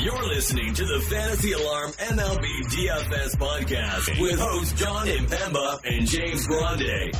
You're 0.00 0.26
listening 0.28 0.74
to 0.74 0.84
the 0.84 1.00
Fantasy 1.08 1.52
Alarm 1.52 1.90
MLB 1.92 2.44
DFS 2.68 3.34
podcast 3.36 4.20
with 4.20 4.38
hosts 4.38 4.78
Jon 4.78 5.06
Impemba 5.06 5.80
and 5.84 6.06
James 6.06 6.46
Grande. 6.46 7.14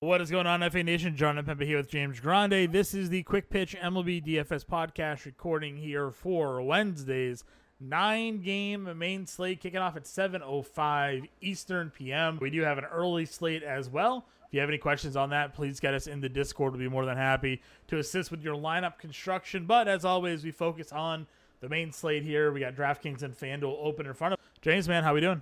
What 0.00 0.22
is 0.22 0.30
going 0.30 0.46
on, 0.46 0.68
FA 0.70 0.82
Nation? 0.82 1.16
Jon 1.16 1.36
Impemba 1.36 1.66
here 1.66 1.76
with 1.76 1.90
James 1.90 2.18
Grande. 2.18 2.72
This 2.72 2.94
is 2.94 3.10
the 3.10 3.22
Quick 3.24 3.50
Pitch 3.50 3.76
MLB 3.76 4.24
DFS 4.24 4.64
podcast 4.64 5.26
recording 5.26 5.76
here 5.76 6.10
for 6.10 6.62
Wednesday's 6.62 7.44
nine 7.78 8.40
game 8.40 8.88
main 8.98 9.26
slate 9.26 9.60
kicking 9.60 9.80
off 9.80 9.96
at 9.96 10.04
7.05 10.04 11.28
Eastern 11.42 11.90
PM. 11.90 12.38
We 12.40 12.48
do 12.48 12.62
have 12.62 12.78
an 12.78 12.84
early 12.84 13.26
slate 13.26 13.62
as 13.62 13.90
well. 13.90 14.24
If 14.50 14.54
you 14.54 14.60
have 14.60 14.68
any 14.68 14.78
questions 14.78 15.14
on 15.14 15.30
that, 15.30 15.54
please 15.54 15.78
get 15.78 15.94
us 15.94 16.08
in 16.08 16.20
the 16.20 16.28
Discord. 16.28 16.72
We'll 16.72 16.80
be 16.80 16.88
more 16.88 17.06
than 17.06 17.16
happy 17.16 17.62
to 17.86 17.98
assist 17.98 18.32
with 18.32 18.42
your 18.42 18.56
lineup 18.56 18.98
construction. 18.98 19.64
But 19.64 19.86
as 19.86 20.04
always, 20.04 20.42
we 20.42 20.50
focus 20.50 20.90
on 20.90 21.28
the 21.60 21.68
main 21.68 21.92
slate 21.92 22.24
here. 22.24 22.50
We 22.50 22.58
got 22.58 22.74
DraftKings 22.74 23.22
and 23.22 23.32
FanDuel 23.32 23.76
open 23.80 24.06
in 24.06 24.12
front 24.12 24.34
of 24.34 24.40
James, 24.60 24.88
man. 24.88 25.04
How 25.04 25.12
are 25.12 25.14
we 25.14 25.20
doing? 25.20 25.40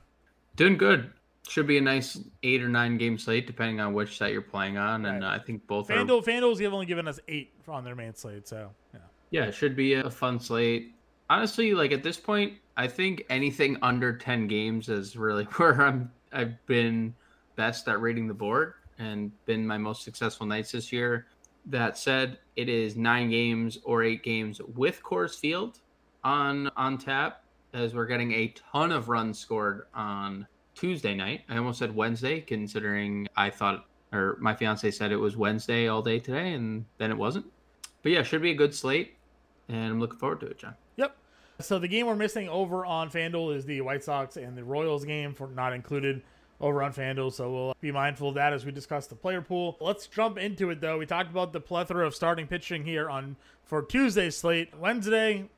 Doing 0.56 0.76
good. 0.76 1.10
Should 1.48 1.66
be 1.66 1.78
a 1.78 1.80
nice 1.80 2.20
eight 2.42 2.62
or 2.62 2.68
nine 2.68 2.98
game 2.98 3.16
slate, 3.16 3.46
depending 3.46 3.80
on 3.80 3.94
which 3.94 4.18
site 4.18 4.34
you're 4.34 4.42
playing 4.42 4.76
on. 4.76 5.06
And 5.06 5.24
uh, 5.24 5.28
I 5.28 5.38
think 5.38 5.66
both 5.66 5.88
FanDuel, 5.88 6.20
are. 6.20 6.30
FanDuel's 6.30 6.60
only 6.60 6.84
given 6.84 7.08
us 7.08 7.18
eight 7.28 7.50
on 7.66 7.84
their 7.84 7.94
main 7.94 8.14
slate, 8.14 8.46
so 8.46 8.68
yeah. 8.92 9.00
Yeah, 9.30 9.44
it 9.44 9.54
should 9.54 9.74
be 9.74 9.94
a 9.94 10.10
fun 10.10 10.38
slate. 10.38 10.94
Honestly, 11.30 11.72
like 11.72 11.92
at 11.92 12.02
this 12.02 12.18
point, 12.18 12.58
I 12.76 12.88
think 12.88 13.24
anything 13.30 13.78
under 13.80 14.14
ten 14.14 14.48
games 14.48 14.90
is 14.90 15.16
really 15.16 15.44
where 15.56 15.80
I'm. 15.80 16.12
I've 16.30 16.66
been 16.66 17.14
best 17.56 17.88
at 17.88 18.02
rating 18.02 18.28
the 18.28 18.34
board 18.34 18.74
and 18.98 19.32
been 19.46 19.66
my 19.66 19.78
most 19.78 20.02
successful 20.02 20.46
nights 20.46 20.72
this 20.72 20.92
year. 20.92 21.26
That 21.66 21.98
said, 21.98 22.38
it 22.56 22.68
is 22.68 22.96
nine 22.96 23.30
games 23.30 23.78
or 23.84 24.02
eight 24.02 24.22
games 24.22 24.60
with 24.74 25.02
Coors 25.02 25.38
Field 25.38 25.80
on 26.24 26.70
on 26.76 26.98
tap, 26.98 27.44
as 27.74 27.94
we're 27.94 28.06
getting 28.06 28.32
a 28.32 28.54
ton 28.72 28.92
of 28.92 29.08
runs 29.08 29.38
scored 29.38 29.86
on 29.94 30.46
Tuesday 30.74 31.14
night. 31.14 31.42
I 31.48 31.58
almost 31.58 31.78
said 31.78 31.94
Wednesday, 31.94 32.40
considering 32.40 33.28
I 33.36 33.50
thought 33.50 33.86
or 34.12 34.36
my 34.40 34.54
fiance 34.54 34.90
said 34.90 35.12
it 35.12 35.16
was 35.16 35.36
Wednesday 35.36 35.88
all 35.88 36.02
day 36.02 36.18
today, 36.18 36.54
and 36.54 36.84
then 36.96 37.10
it 37.10 37.16
wasn't. 37.16 37.46
But 38.02 38.12
yeah, 38.12 38.22
should 38.22 38.42
be 38.42 38.52
a 38.52 38.54
good 38.54 38.74
slate, 38.74 39.16
and 39.68 39.92
I'm 39.92 40.00
looking 40.00 40.18
forward 40.18 40.40
to 40.40 40.46
it, 40.46 40.58
John. 40.58 40.74
Yep. 40.96 41.16
So 41.60 41.78
the 41.78 41.88
game 41.88 42.06
we're 42.06 42.16
missing 42.16 42.48
over 42.48 42.86
on 42.86 43.10
FanDuel 43.10 43.54
is 43.54 43.66
the 43.66 43.80
White 43.80 44.04
Sox 44.04 44.36
and 44.36 44.56
the 44.56 44.64
Royals 44.64 45.04
game 45.04 45.34
for 45.34 45.48
not 45.48 45.72
included 45.72 46.22
over 46.60 46.82
on 46.82 46.92
FanDuel. 46.92 47.32
So 47.32 47.52
we'll 47.52 47.76
be 47.80 47.92
mindful 47.92 48.30
of 48.30 48.34
that 48.34 48.52
as 48.52 48.64
we 48.64 48.72
discuss 48.72 49.06
the 49.06 49.14
player 49.14 49.42
pool. 49.42 49.76
Let's 49.80 50.06
jump 50.06 50.38
into 50.38 50.70
it 50.70 50.80
though. 50.80 50.98
We 50.98 51.06
talked 51.06 51.30
about 51.30 51.52
the 51.52 51.60
plethora 51.60 52.06
of 52.06 52.14
starting 52.14 52.46
pitching 52.46 52.84
here 52.84 53.08
on 53.08 53.36
for 53.64 53.82
Tuesday's 53.82 54.36
slate. 54.36 54.76
Wednesday, 54.78 55.48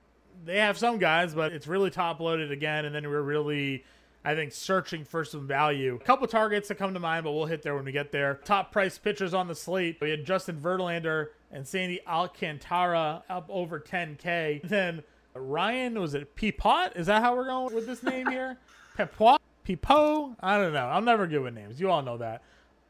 they 0.45 0.59
have 0.59 0.78
some 0.78 0.98
guys, 0.98 1.34
but 1.34 1.53
it's 1.53 1.67
really 1.67 1.91
top 1.91 2.21
loaded 2.21 2.51
again, 2.51 2.84
and 2.84 2.95
then 2.95 3.09
we're 3.09 3.23
really 3.23 3.84
I 4.25 4.34
think 4.34 4.53
searching 4.53 5.05
for 5.05 5.25
some 5.25 5.47
value. 5.47 5.98
A 6.01 6.05
couple 6.05 6.27
targets 6.27 6.69
that 6.69 6.75
come 6.75 6.93
to 6.93 7.01
mind, 7.01 7.25
but 7.25 7.33
we'll 7.33 7.47
hit 7.47 7.62
there 7.62 7.75
when 7.75 7.87
we 7.87 7.93
get 7.93 8.12
there. 8.12 8.41
Top 8.45 8.71
price 8.71 8.98
pitchers 8.98 9.33
on 9.33 9.48
the 9.48 9.55
slate. 9.55 9.97
We 10.01 10.11
had 10.11 10.27
Justin 10.27 10.61
Verlander 10.61 11.28
and 11.51 11.67
Sandy 11.67 12.01
Alcantara 12.06 13.23
up 13.31 13.47
over 13.48 13.81
10K. 13.81 14.61
Then 14.69 15.03
Ryan, 15.34 15.98
was 15.98 16.15
it 16.15 16.37
Peapot? 16.37 16.97
Is 16.97 17.06
that 17.06 17.23
how 17.23 17.34
we're 17.34 17.47
going 17.47 17.75
with 17.75 17.87
this 17.87 18.03
name 18.03 18.27
here? 18.27 18.59
Pepoit? 18.97 19.39
Pepo? 19.76 20.36
I 20.40 20.58
don't 20.58 20.72
know. 20.72 20.86
I'm 20.86 21.04
never 21.04 21.26
good 21.26 21.42
with 21.42 21.54
names. 21.54 21.80
You 21.80 21.90
all 21.90 22.02
know 22.02 22.18
that. 22.18 22.42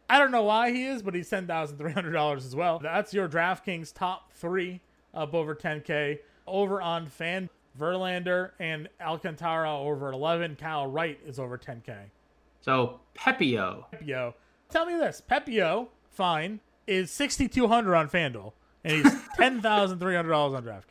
I 0.08 0.18
don't 0.18 0.32
know 0.32 0.42
why 0.42 0.72
he 0.72 0.86
is, 0.86 1.02
but 1.02 1.14
he's 1.14 1.30
$10,300 1.30 2.36
as 2.38 2.56
well. 2.56 2.78
That's 2.80 3.14
your 3.14 3.28
DraftKings 3.28 3.94
top 3.94 4.32
three 4.32 4.80
up 5.14 5.34
over 5.34 5.54
10K. 5.54 6.18
Over 6.46 6.82
on 6.82 7.06
Fan, 7.06 7.48
Verlander 7.78 8.50
and 8.58 8.88
Alcantara 9.00 9.78
over 9.78 10.10
11. 10.10 10.56
Kyle 10.56 10.86
Wright 10.88 11.18
is 11.24 11.38
over 11.38 11.56
10K. 11.56 11.96
So 12.60 13.00
Pepio, 13.16 13.84
Pepio. 13.92 14.34
Tell 14.69 14.84
me 14.86 14.94
this. 14.94 15.22
Pepio, 15.30 15.88
fine, 16.10 16.60
is 16.86 17.10
6200 17.12 17.94
on 17.94 18.08
FanDuel, 18.08 18.52
and 18.84 18.94
he's 18.94 19.14
$10,300 19.38 20.56
on 20.56 20.62
DraftKings. 20.64 20.82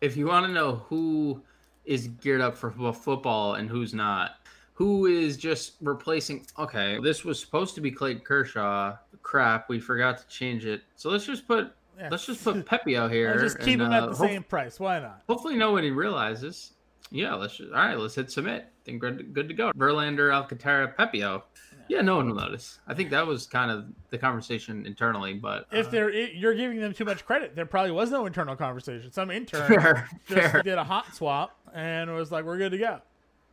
if 0.00 0.16
you 0.16 0.26
want 0.26 0.46
to 0.46 0.52
know 0.52 0.76
who 0.88 1.42
is 1.84 2.06
geared 2.06 2.40
up 2.40 2.56
for 2.56 2.70
football 2.92 3.54
and 3.54 3.68
who's 3.68 3.92
not, 3.92 4.36
who 4.82 5.06
is 5.06 5.36
just 5.36 5.74
replacing? 5.80 6.44
Okay, 6.58 6.98
this 7.00 7.24
was 7.24 7.38
supposed 7.38 7.76
to 7.76 7.80
be 7.80 7.88
Clayton 7.88 8.24
Kershaw. 8.24 8.96
Crap, 9.22 9.68
we 9.68 9.78
forgot 9.78 10.18
to 10.18 10.26
change 10.26 10.66
it. 10.66 10.82
So 10.96 11.08
let's 11.08 11.24
just 11.24 11.46
put 11.46 11.72
Yeah. 11.96 12.08
let's 12.10 12.26
just 12.26 12.42
put 12.42 12.56
Pepio 12.66 13.08
here. 13.08 13.30
Let's 13.30 13.42
just 13.54 13.60
keep 13.60 13.74
and, 13.78 13.82
him 13.82 13.92
at 13.92 14.02
uh, 14.02 14.06
the 14.06 14.16
hope- 14.16 14.28
same 14.28 14.42
price. 14.42 14.80
Why 14.80 14.98
not? 14.98 15.22
Hopefully, 15.28 15.54
nobody 15.54 15.92
realizes. 15.92 16.72
Yeah, 17.12 17.34
let's 17.34 17.58
just, 17.58 17.70
all 17.70 17.78
right. 17.78 17.96
Let's 17.96 18.16
hit 18.16 18.32
submit. 18.32 18.66
Think 18.84 19.00
good, 19.00 19.32
good 19.32 19.46
to 19.46 19.54
go. 19.54 19.70
Verlander, 19.72 20.34
Alcantara, 20.34 20.92
Pepio. 20.98 21.42
Yeah, 21.86 22.00
no 22.00 22.16
one 22.16 22.26
will 22.26 22.34
notice. 22.34 22.80
I 22.88 22.94
think 22.94 23.10
that 23.10 23.24
was 23.24 23.46
kind 23.46 23.70
of 23.70 23.84
the 24.10 24.18
conversation 24.18 24.84
internally, 24.84 25.34
but 25.34 25.66
If 25.70 25.88
uh, 25.88 25.90
they're 25.90 26.10
you're 26.10 26.54
giving 26.54 26.80
them 26.80 26.92
too 26.92 27.04
much 27.04 27.24
credit, 27.24 27.54
there 27.54 27.66
probably 27.66 27.92
was 27.92 28.10
no 28.10 28.26
internal 28.26 28.56
conversation. 28.56 29.12
Some 29.12 29.30
intern 29.30 29.68
fair, 29.80 30.08
just 30.26 30.50
fair, 30.50 30.62
did 30.64 30.78
a 30.78 30.84
hot 30.84 31.14
swap 31.14 31.56
and 31.72 32.12
was 32.12 32.32
like, 32.32 32.44
"We're 32.44 32.58
good 32.58 32.72
to 32.72 32.78
go." 32.78 33.00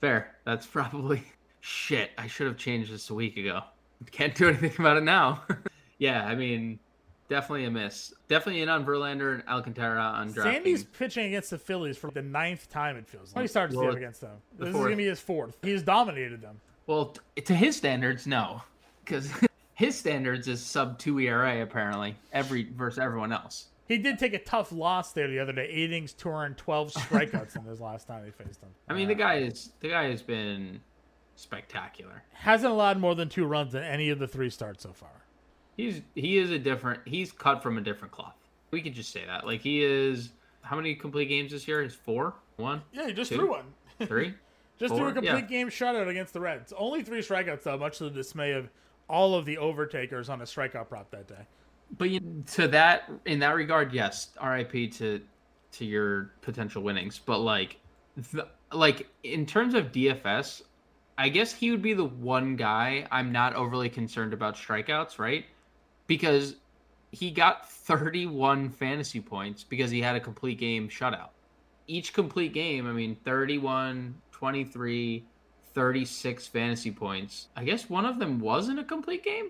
Fair. 0.02 0.36
That's 0.46 0.66
probably 0.66 1.24
shit. 1.62 2.12
I 2.18 2.28
should 2.28 2.48
have 2.48 2.58
changed 2.58 2.92
this 2.92 3.10
a 3.10 3.14
week 3.14 3.38
ago. 3.38 3.62
Can't 4.12 4.34
do 4.36 4.48
anything 4.50 4.72
about 4.80 4.98
it 4.98 5.04
now. 5.04 5.44
yeah, 5.98 6.26
I 6.26 6.36
mean, 6.36 6.80
definitely 7.28 7.66
a 7.66 7.72
miss. 7.72 8.14
Definitely 8.30 8.62
in 8.62 8.70
on 8.70 8.86
Verlander 8.86 9.34
and 9.36 9.44
Alcantara 9.48 10.02
on 10.02 10.34
DraftKings. 10.34 10.44
Sandy's 10.44 10.84
pitching 10.86 11.26
against 11.26 11.50
the 11.50 11.58
Phillies 11.58 11.98
for 11.98 12.10
the 12.12 12.22
ninth 12.22 12.70
time. 12.70 12.96
It 12.96 13.08
feels 13.08 13.36
like 13.36 13.44
he 13.44 13.48
started 13.48 13.74
to 13.74 13.80
Well, 13.80 13.96
against 13.96 14.22
them. 14.22 14.38
the 14.58 14.66
This 14.66 14.76
is 14.76 14.82
gonna 14.82 14.96
be 14.96 15.06
his 15.06 15.20
fourth. 15.20 15.58
He's 15.62 15.84
dominated 15.84 16.42
them. 16.42 16.62
Well, 16.88 17.16
t- 17.36 17.42
to 17.42 17.54
his 17.54 17.76
standards, 17.76 18.26
no, 18.26 18.62
because 19.04 19.30
his 19.76 19.98
standards 19.98 20.48
is 20.48 20.62
sub 20.66 20.98
two 20.98 21.20
ERA 21.20 21.62
apparently 21.62 22.16
every 22.32 22.64
versus 22.76 23.00
everyone 23.00 23.34
else. 23.34 23.66
He 23.90 23.98
did 23.98 24.18
take 24.20 24.34
a 24.34 24.40
tough 24.40 24.72
loss 24.72 25.12
there 25.14 25.28
the 25.28 25.40
other 25.40 25.52
day. 25.52 25.68
Eight 25.70 25.90
innings, 25.92 26.14
two 26.14 26.30
and 26.32 26.56
twelve 26.56 26.94
strikeouts 26.94 27.56
in 27.58 27.64
his 27.64 27.82
last 27.82 28.08
time 28.08 28.24
he 28.24 28.32
faced 28.32 28.62
him. 28.62 28.70
I 28.88 28.94
mean, 28.94 29.08
the 29.10 29.16
guy 29.16 29.40
is 29.40 29.72
the 29.82 29.90
guy 29.90 30.06
has 30.10 30.22
been 30.22 30.80
spectacular. 31.36 32.24
hasn't 32.34 32.72
allowed 32.72 33.00
more 33.00 33.16
than 33.16 33.30
two 33.30 33.46
runs 33.46 33.74
in 33.76 33.84
any 33.84 34.10
of 34.12 34.20
the 34.20 34.28
three 34.28 34.50
starts 34.50 34.84
so 34.84 34.94
far. 34.94 35.10
He's 35.76 36.02
he 36.16 36.38
is 36.38 36.52
a 36.52 36.60
different. 36.60 37.02
He's 37.06 37.32
cut 37.32 37.64
from 37.64 37.78
a 37.78 37.82
different 37.82 38.12
cloth. 38.14 38.36
We 38.72 38.82
could 38.82 38.94
just 38.94 39.12
say 39.12 39.26
that. 39.26 39.46
Like 39.46 39.62
he 39.62 39.84
is. 39.84 40.32
How 40.62 40.76
many 40.76 40.94
complete 40.94 41.26
games 41.30 41.52
this 41.52 41.68
year? 41.68 41.82
Is 41.82 41.96
four, 41.96 42.36
one, 42.58 42.82
Yeah, 42.92 43.08
he 43.08 43.14
just 43.14 43.32
Two? 43.32 43.38
threw 43.38 43.50
one. 43.50 43.64
three? 44.08 44.36
Just 44.78 44.94
threw 44.94 45.08
a 45.08 45.14
complete 45.14 45.32
Yeah. 45.34 45.42
game 45.42 45.70
shutout 45.70 46.08
against 46.10 46.34
the 46.34 46.42
Reds. 46.42 46.74
Only 46.78 47.02
three 47.02 47.22
strikeouts 47.22 47.64
though, 47.64 47.78
much 47.78 47.98
to 48.00 48.04
the 48.04 48.10
dismay 48.12 48.52
of 48.52 48.70
all 49.10 49.34
of 49.36 49.46
the 49.46 49.56
overtakers 49.58 50.30
on 50.30 50.42
a 50.42 50.44
strikeout 50.44 50.90
prop 50.90 51.10
that 51.12 51.28
day. 51.28 51.48
But 51.98 52.10
you, 52.10 52.44
to 52.54 52.68
that 52.70 53.10
in 53.26 53.40
that 53.40 53.56
regard, 53.56 53.94
yes, 53.94 54.30
RIP 54.44 54.92
to 54.94 55.22
to 55.72 55.86
your 55.86 56.32
potential 56.42 56.82
winnings. 56.82 57.20
But 57.20 57.40
like, 57.40 57.78
the, 58.32 58.48
like 58.72 59.08
in 59.24 59.46
terms 59.46 59.74
of 59.74 59.92
DFS, 59.92 60.64
I 61.18 61.30
guess 61.30 61.54
he 61.54 61.72
would 61.72 61.82
be 61.82 61.94
the 61.94 62.06
one 62.06 62.56
guy 62.56 63.08
I'm 63.12 63.32
not 63.32 63.56
overly 63.56 63.90
concerned 63.90 64.34
about 64.34 64.56
strikeouts, 64.56 65.20
right? 65.20 65.46
Because 66.08 66.56
he 67.12 67.32
got 67.32 67.70
31 67.70 68.70
fantasy 68.70 69.20
points 69.20 69.64
because 69.64 69.92
he 69.92 70.02
had 70.02 70.16
a 70.16 70.20
complete 70.20 70.60
game 70.60 70.90
shutout. 70.90 71.30
Each 71.88 72.14
complete 72.14 72.54
game, 72.54 72.88
I 72.88 72.94
mean, 72.94 73.16
31, 73.16 74.16
23, 74.32 75.26
36 75.74 76.48
fantasy 76.48 76.92
points. 76.92 77.48
I 77.56 77.64
guess 77.64 77.90
one 77.90 78.06
of 78.06 78.20
them 78.20 78.40
wasn't 78.40 78.80
a 78.80 78.84
complete 78.84 79.24
game. 79.24 79.50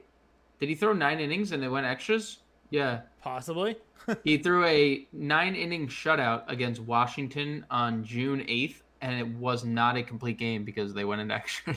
Did 0.59 0.69
he 0.69 0.75
throw 0.75 0.93
nine 0.93 1.19
innings 1.19 1.51
and 1.51 1.61
they 1.63 1.67
went 1.67 1.85
extras? 1.85 2.39
Yeah. 2.69 3.01
Possibly. 3.21 3.77
He 4.23 4.39
threw 4.39 4.65
a 4.65 5.05
nine 5.13 5.55
inning 5.55 5.87
shutout 5.87 6.43
against 6.47 6.81
Washington 6.81 7.63
on 7.69 8.03
June 8.03 8.39
8th, 8.39 8.81
and 9.01 9.19
it 9.19 9.27
was 9.37 9.63
not 9.63 9.97
a 9.97 10.03
complete 10.03 10.39
game 10.39 10.63
because 10.63 10.95
they 10.95 11.05
went 11.05 11.21
into 11.21 11.35
extra. 11.41 11.75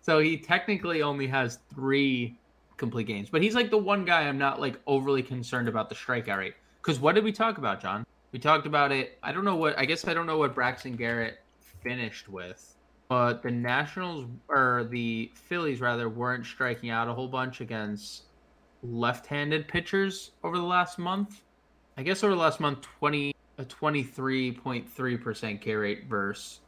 so 0.00 0.20
he 0.20 0.36
technically 0.36 1.02
only 1.02 1.26
has 1.26 1.58
three 1.74 2.38
complete 2.76 3.08
games. 3.08 3.28
But 3.28 3.42
he's 3.42 3.56
like 3.56 3.70
the 3.70 3.78
one 3.78 4.04
guy 4.04 4.22
I'm 4.22 4.38
not 4.38 4.60
like 4.60 4.78
overly 4.86 5.22
concerned 5.22 5.66
about 5.68 5.88
the 5.88 5.96
strikeout 5.96 6.38
rate. 6.38 6.54
Because 6.80 7.00
what 7.00 7.16
did 7.16 7.24
we 7.24 7.32
talk 7.32 7.58
about, 7.58 7.80
John? 7.80 8.06
We 8.30 8.38
talked 8.38 8.66
about 8.66 8.92
it. 8.92 9.18
I 9.22 9.32
don't 9.32 9.44
know 9.44 9.56
what, 9.56 9.76
I 9.78 9.84
guess 9.84 10.06
I 10.06 10.14
don't 10.14 10.26
know 10.26 10.38
what 10.38 10.54
Braxton 10.54 10.96
Garrett 10.96 11.40
finished 11.82 12.28
with. 12.28 12.76
But 13.14 13.44
the 13.44 13.50
Nationals, 13.52 14.26
or 14.48 14.88
the 14.90 15.30
Phillies 15.36 15.80
rather, 15.80 16.08
weren't 16.08 16.44
striking 16.44 16.90
out 16.90 17.06
a 17.06 17.14
whole 17.14 17.28
bunch 17.28 17.60
against 17.60 18.24
left-handed 18.82 19.68
pitchers 19.68 20.32
over 20.42 20.56
the 20.56 20.64
last 20.64 20.98
month. 20.98 21.42
I 21.96 22.02
guess 22.02 22.24
over 22.24 22.34
the 22.34 22.40
last 22.40 22.58
month, 22.58 22.80
twenty 22.82 23.32
a 23.58 23.64
twenty 23.66 24.02
three 24.02 24.50
point 24.50 24.90
three 24.90 25.16
percent 25.16 25.60
K 25.60 25.76
rate 25.76 26.06
versus 26.08 26.58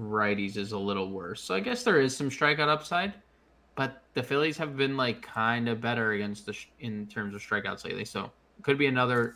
righties 0.00 0.56
is 0.56 0.72
a 0.72 0.78
little 0.78 1.10
worse. 1.10 1.42
So 1.42 1.54
I 1.54 1.60
guess 1.60 1.82
there 1.82 2.00
is 2.00 2.16
some 2.16 2.30
strikeout 2.30 2.68
upside, 2.68 3.12
but 3.74 4.02
the 4.14 4.22
Phillies 4.22 4.56
have 4.56 4.78
been 4.78 4.96
like 4.96 5.20
kind 5.20 5.68
of 5.68 5.82
better 5.82 6.12
against 6.12 6.46
the 6.46 6.54
sh- 6.54 6.70
in 6.80 7.06
terms 7.06 7.34
of 7.34 7.42
strikeouts 7.42 7.84
lately. 7.84 8.06
So 8.06 8.32
could 8.62 8.78
be 8.78 8.86
another 8.86 9.34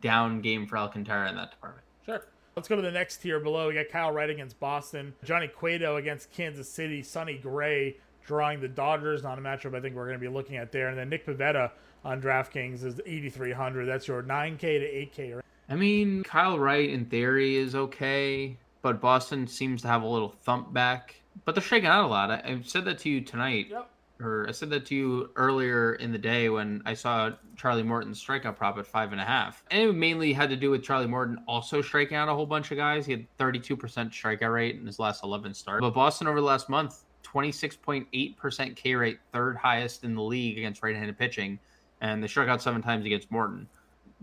down 0.00 0.42
game 0.42 0.66
for 0.66 0.76
Alcantara 0.76 1.30
in 1.30 1.36
that 1.36 1.50
department. 1.50 1.86
Sure. 2.04 2.26
Let's 2.58 2.66
go 2.66 2.74
to 2.74 2.82
the 2.82 2.90
next 2.90 3.18
tier 3.18 3.38
below. 3.38 3.68
We 3.68 3.74
got 3.74 3.88
Kyle 3.88 4.10
Wright 4.10 4.28
against 4.28 4.58
Boston, 4.58 5.14
Johnny 5.22 5.46
Cueto 5.46 5.94
against 5.94 6.32
Kansas 6.32 6.68
City, 6.68 7.04
Sonny 7.04 7.38
Gray 7.38 7.98
drawing 8.26 8.60
the 8.60 8.66
Dodgers, 8.66 9.22
not 9.22 9.38
a 9.38 9.40
matchup 9.40 9.76
I 9.76 9.80
think 9.80 9.94
we're 9.94 10.06
going 10.06 10.18
to 10.18 10.20
be 10.20 10.26
looking 10.26 10.56
at 10.56 10.72
there. 10.72 10.88
And 10.88 10.98
then 10.98 11.08
Nick 11.08 11.24
Pivetta 11.24 11.70
on 12.04 12.20
DraftKings 12.20 12.82
is 12.82 13.00
8,300. 13.06 13.86
That's 13.86 14.08
your 14.08 14.24
9K 14.24 14.58
to 14.58 15.22
8K. 15.22 15.40
I 15.68 15.76
mean, 15.76 16.24
Kyle 16.24 16.58
Wright 16.58 16.90
in 16.90 17.04
theory 17.04 17.54
is 17.54 17.76
okay, 17.76 18.56
but 18.82 19.00
Boston 19.00 19.46
seems 19.46 19.82
to 19.82 19.88
have 19.88 20.02
a 20.02 20.08
little 20.08 20.34
thump 20.42 20.72
back. 20.72 21.14
But 21.44 21.54
they're 21.54 21.62
shaking 21.62 21.88
out 21.88 22.06
a 22.06 22.08
lot. 22.08 22.32
I, 22.32 22.42
I 22.44 22.60
said 22.64 22.84
that 22.86 22.98
to 22.98 23.08
you 23.08 23.20
tonight. 23.20 23.68
Yep. 23.70 23.88
Or 24.20 24.46
I 24.48 24.52
said 24.52 24.70
that 24.70 24.84
to 24.86 24.96
you 24.96 25.30
earlier 25.36 25.94
in 25.94 26.10
the 26.10 26.18
day 26.18 26.48
when 26.48 26.82
I 26.84 26.94
saw 26.94 27.30
Charlie 27.56 27.84
Morton's 27.84 28.22
strikeout 28.22 28.56
prop 28.56 28.76
at 28.76 28.86
five 28.86 29.12
and 29.12 29.20
a 29.20 29.24
half. 29.24 29.62
And 29.70 29.90
it 29.90 29.92
mainly 29.92 30.32
had 30.32 30.50
to 30.50 30.56
do 30.56 30.70
with 30.70 30.82
Charlie 30.82 31.06
Morton 31.06 31.38
also 31.46 31.80
striking 31.80 32.16
out 32.16 32.28
a 32.28 32.34
whole 32.34 32.46
bunch 32.46 32.72
of 32.72 32.76
guys. 32.76 33.06
He 33.06 33.12
had 33.12 33.26
32% 33.38 33.76
strikeout 33.78 34.52
rate 34.52 34.76
in 34.76 34.86
his 34.86 34.98
last 34.98 35.22
11 35.22 35.54
starts. 35.54 35.80
But 35.80 35.94
Boston 35.94 36.26
over 36.26 36.40
the 36.40 36.46
last 36.46 36.68
month, 36.68 37.04
26.8% 37.22 38.76
K 38.76 38.94
rate, 38.94 39.20
third 39.32 39.56
highest 39.56 40.02
in 40.02 40.14
the 40.14 40.22
league 40.22 40.58
against 40.58 40.82
right 40.82 40.96
handed 40.96 41.16
pitching. 41.16 41.58
And 42.00 42.22
they 42.22 42.26
struck 42.26 42.48
out 42.48 42.60
seven 42.60 42.82
times 42.82 43.06
against 43.06 43.30
Morton. 43.30 43.68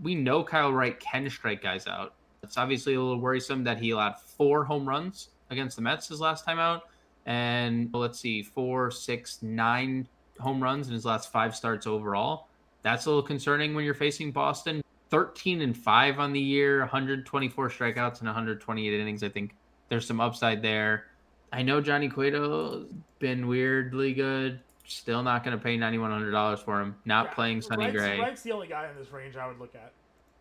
We 0.02 0.14
know 0.14 0.44
Kyle 0.44 0.72
Wright 0.72 0.98
can 1.00 1.28
strike 1.30 1.62
guys 1.62 1.86
out. 1.86 2.14
It's 2.42 2.58
obviously 2.58 2.94
a 2.94 3.00
little 3.00 3.18
worrisome 3.18 3.64
that 3.64 3.78
he 3.78 3.90
allowed 3.90 4.18
four 4.18 4.64
home 4.64 4.86
runs 4.86 5.30
against 5.50 5.76
the 5.76 5.82
Mets 5.82 6.08
his 6.08 6.20
last 6.20 6.44
time 6.44 6.58
out 6.58 6.82
and 7.26 7.92
well, 7.92 8.02
let's 8.02 8.18
see, 8.18 8.42
four, 8.42 8.90
six, 8.90 9.42
nine 9.42 10.08
home 10.38 10.62
runs 10.62 10.88
in 10.88 10.94
his 10.94 11.04
last 11.04 11.30
five 11.32 11.54
starts 11.54 11.86
overall. 11.86 12.48
That's 12.82 13.06
a 13.06 13.10
little 13.10 13.22
concerning 13.22 13.74
when 13.74 13.84
you're 13.84 13.94
facing 13.94 14.32
Boston. 14.32 14.82
13 15.10 15.60
and 15.60 15.76
5 15.76 16.18
on 16.18 16.32
the 16.32 16.40
year, 16.40 16.80
124 16.80 17.70
strikeouts 17.70 18.18
and 18.18 18.26
128 18.26 19.00
innings. 19.00 19.22
I 19.22 19.28
think 19.28 19.54
there's 19.88 20.06
some 20.06 20.20
upside 20.20 20.62
there. 20.62 21.06
I 21.52 21.62
know 21.62 21.80
Johnny 21.80 22.08
Cueto's 22.08 22.88
been 23.18 23.46
weirdly 23.46 24.12
good. 24.14 24.60
Still 24.84 25.22
not 25.22 25.44
going 25.44 25.56
to 25.56 25.62
pay 25.62 25.76
$9,100 25.78 26.64
for 26.64 26.80
him. 26.80 26.96
Not 27.04 27.26
Yeah, 27.26 27.34
playing 27.34 27.62
Sonny 27.62 27.90
Gray. 27.90 28.18
Wright's 28.20 28.42
the 28.42 28.52
only 28.52 28.68
guy 28.68 28.88
in 28.88 28.96
this 28.96 29.12
range 29.12 29.36
I 29.36 29.46
would 29.46 29.58
look 29.58 29.74
at. 29.74 29.92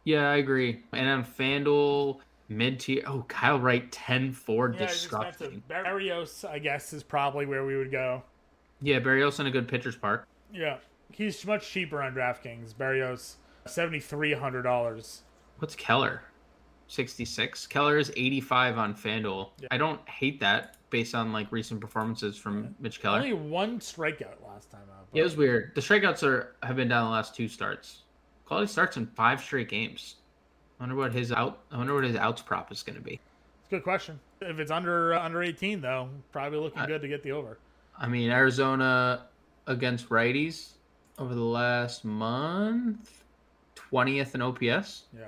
Yeah, 0.04 0.30
I 0.30 0.38
agree. 0.38 0.84
And 0.94 1.08
on 1.08 1.26
FanDuel, 1.26 2.20
mid 2.50 2.80
tier. 2.80 3.04
Oh, 3.06 3.26
Kyle 3.28 3.60
Wright, 3.60 3.92
10 3.92 4.32
4. 4.32 4.74
Yeah, 4.74 4.80
disgusting. 4.80 5.64
Berrios, 5.70 6.48
I 6.48 6.60
guess, 6.60 6.94
is 6.94 7.04
probably 7.04 7.46
where 7.46 7.66
we 7.66 7.78
would 7.78 7.92
go. 7.92 8.24
Yeah, 8.82 9.00
Berrios 9.00 9.40
in 9.40 9.48
a 9.48 9.52
good 9.52 9.68
pitcher's 9.68 9.96
park. 9.96 10.28
Yeah, 10.54 10.78
he's 11.12 11.46
much 11.46 11.70
cheaper 11.70 12.02
on 12.02 12.14
DraftKings. 12.14 12.74
Berrios, 12.74 13.36
seventy 13.66 14.00
three 14.00 14.34
hundred 14.34 14.64
dollars. 14.64 15.24
What's 15.60 15.76
Keller? 15.76 16.22
66. 16.88 17.66
Keller 17.68 17.98
is 17.98 18.12
85 18.16 18.78
on 18.78 18.94
FanDuel. 18.94 19.50
I 19.72 19.78
don't 19.78 20.08
hate 20.08 20.40
that 20.42 20.78
based 20.90 21.16
on 21.16 21.32
like 21.34 21.52
recent 21.52 21.82
performances 21.82 22.38
from 22.38 22.76
Mitch 22.80 23.02
Keller. 23.02 23.18
Only 23.18 23.34
one 23.34 23.80
strikeout 23.80 24.46
last 24.46 24.70
time 24.70 24.82
out. 24.96 25.08
Yeah, 25.14 25.22
it 25.22 25.24
was 25.24 25.36
weird. 25.36 25.74
The 25.76 25.82
strikeouts 25.82 26.24
are 26.24 26.56
have 26.62 26.76
been 26.76 26.88
down 26.88 27.06
the 27.06 27.12
last 27.12 27.36
two 27.36 27.48
starts. 27.48 28.04
Quality 28.46 28.68
starts 28.68 28.98
in 28.98 29.08
five 29.08 29.42
straight 29.42 29.70
games. 29.70 30.18
I 30.80 30.84
wonder 30.84 30.96
what 30.96 31.14
his 31.14 31.32
out. 31.32 31.60
I 31.72 31.78
wonder 31.78 31.94
what 31.94 32.04
his 32.04 32.16
outs 32.16 32.42
prop 32.42 32.72
is 32.72 32.84
going 32.84 32.98
to 32.98 33.02
be. 33.02 33.14
It's 33.14 33.68
a 33.68 33.76
good 33.76 33.84
question. 33.84 34.20
If 34.42 34.60
it's 34.60 34.72
under 34.72 35.14
uh, 35.14 35.22
under 35.24 35.42
eighteen 35.42 35.82
though, 35.82 36.10
probably 36.32 36.60
looking 36.60 36.80
Uh, 36.82 36.86
good 36.86 37.02
to 37.02 37.08
get 37.08 37.24
the 37.24 37.32
over. 37.32 37.58
I 37.98 38.08
mean, 38.08 38.30
Arizona 38.30 39.28
against 39.68 40.10
righties 40.10 40.74
over 41.18 41.34
the 41.34 41.44
last 41.44 42.04
month, 42.04 43.24
20th 43.92 44.36
in 44.36 44.42
OPS 44.42 45.04
Yeah. 45.18 45.28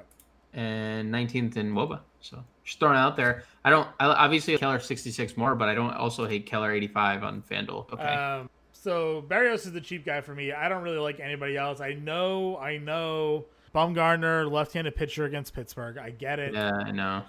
and 0.54 1.10
19th 1.14 1.56
in 1.56 1.74
WOBA. 1.74 2.02
So 2.20 2.44
just 2.66 2.78
throwing 2.80 2.96
it 2.96 3.00
out 3.00 3.16
there. 3.16 3.44
I 3.64 3.70
don't. 3.70 3.88
I, 4.00 4.08
obviously 4.08 4.58
Keller 4.58 4.80
66 4.80 5.38
more, 5.38 5.56
but 5.56 5.70
I 5.70 5.76
don't 5.76 5.94
also 5.94 6.28
hate 6.28 6.46
Keller 6.46 6.72
85 6.74 7.24
on 7.24 7.42
FanDuel. 7.42 7.94
Okay. 7.94 8.04
Um, 8.04 8.50
so 8.74 9.24
Berrios 9.28 9.66
is 9.66 9.72
the 9.72 9.82
cheap 9.82 10.06
guy 10.06 10.20
for 10.22 10.36
me. 10.36 10.52
I 10.52 10.68
don't 10.70 10.84
really 10.84 10.98
like 11.00 11.20
anybody 11.22 11.56
else. 11.58 11.80
I 11.80 11.94
know, 11.94 12.58
I 12.58 12.78
know. 12.78 13.46
Bumgarner, 13.74 14.50
left-handed 14.52 14.96
pitcher 14.96 15.26
against 15.26 15.54
Pittsburgh. 15.54 15.98
I 15.98 16.10
get 16.12 16.40
it. 16.40 16.54
yeah, 16.54 16.72
I 16.86 16.92
know. 16.92 17.24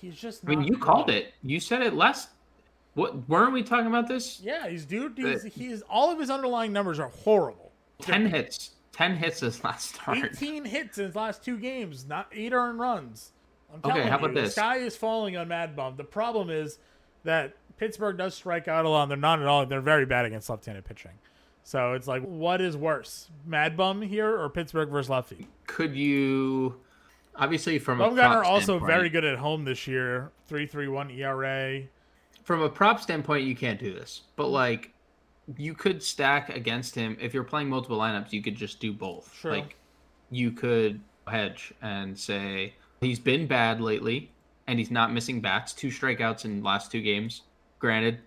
He's 0.00 0.16
just. 0.16 0.44
I 0.46 0.50
mean, 0.50 0.62
you 0.62 0.72
good. 0.72 0.80
called 0.80 1.10
it. 1.10 1.34
You 1.42 1.60
said 1.60 1.82
it 1.82 1.94
last. 1.94 2.30
What 2.94 3.28
weren't 3.28 3.52
we 3.52 3.62
talking 3.62 3.86
about 3.86 4.08
this? 4.08 4.40
Yeah, 4.40 4.68
he's 4.68 4.84
dude. 4.84 5.16
He's, 5.16 5.44
he's 5.44 5.82
all 5.82 6.10
of 6.10 6.18
his 6.18 6.28
underlying 6.30 6.72
numbers 6.72 6.98
are 6.98 7.08
horrible. 7.08 7.70
10 8.02 8.26
hits. 8.26 8.72
10 8.92 9.16
hits 9.16 9.40
his 9.40 9.62
last 9.64 9.94
start. 9.94 10.18
18 10.18 10.64
hits 10.64 10.98
in 10.98 11.06
his 11.06 11.14
last 11.14 11.44
two 11.44 11.56
games, 11.56 12.06
not 12.06 12.26
eight 12.32 12.52
earned 12.52 12.80
runs. 12.80 13.32
I'm 13.72 13.88
Okay, 13.90 14.08
how 14.08 14.16
about 14.18 14.30
you, 14.30 14.34
the 14.36 14.40
this? 14.42 14.52
sky 14.54 14.78
is 14.78 14.96
falling 14.96 15.36
on 15.36 15.46
Mad 15.48 15.76
Bum. 15.76 15.94
The 15.96 16.02
problem 16.04 16.50
is 16.50 16.78
that 17.22 17.54
Pittsburgh 17.76 18.16
does 18.18 18.34
strike 18.34 18.66
out 18.66 18.84
a 18.84 18.88
lot. 18.88 19.02
And 19.02 19.10
they're 19.12 19.18
not 19.18 19.40
at 19.40 19.46
all. 19.46 19.64
They're 19.66 19.80
very 19.80 20.04
bad 20.06 20.24
against 20.24 20.50
left-handed 20.50 20.84
pitching. 20.84 21.12
So 21.64 21.92
it's 21.92 22.08
like, 22.08 22.22
what 22.22 22.60
is 22.60 22.76
worse, 22.76 23.28
Mad 23.46 23.76
Bum 23.76 24.02
here 24.02 24.38
or 24.40 24.48
Pittsburgh 24.48 24.88
versus 24.88 25.10
lefty? 25.10 25.46
Could 25.66 25.94
you 25.94 26.80
obviously 27.36 27.78
from 27.78 28.00
a 28.00 28.08
Bumgarner 28.08 28.40
prop 28.40 28.46
also 28.46 28.64
standpoint- 28.64 28.86
very 28.90 29.08
good 29.08 29.24
at 29.24 29.38
home 29.38 29.64
this 29.64 29.86
year. 29.86 30.32
Three 30.46 30.66
three 30.66 30.88
one 30.88 31.10
ERA. 31.10 31.82
from 32.42 32.62
a 32.62 32.68
prop 32.68 33.00
standpoint, 33.00 33.46
you 33.46 33.54
can't 33.54 33.78
do 33.78 33.92
this. 33.94 34.22
But 34.36 34.48
like, 34.48 34.92
you 35.56 35.74
could 35.74 36.02
stack 36.02 36.48
against 36.48 36.94
him 36.94 37.16
if 37.20 37.32
you're 37.34 37.44
playing 37.44 37.68
multiple 37.68 37.98
lineups. 37.98 38.32
You 38.32 38.42
could 38.42 38.56
just 38.56 38.80
do 38.80 38.92
both. 38.92 39.44
Like, 39.44 39.76
you 40.30 40.50
could 40.50 41.00
hedge 41.28 41.72
and 41.82 42.18
say 42.18 42.74
he's 43.00 43.20
been 43.20 43.46
bad 43.46 43.80
lately, 43.80 44.32
and 44.66 44.78
he's 44.78 44.90
not 44.90 45.12
missing 45.12 45.40
bats. 45.40 45.72
Two 45.72 45.88
strikeouts 45.88 46.44
in 46.44 46.62
last 46.64 46.90
two 46.90 47.02
games. 47.02 47.42
Granted, 47.78 48.18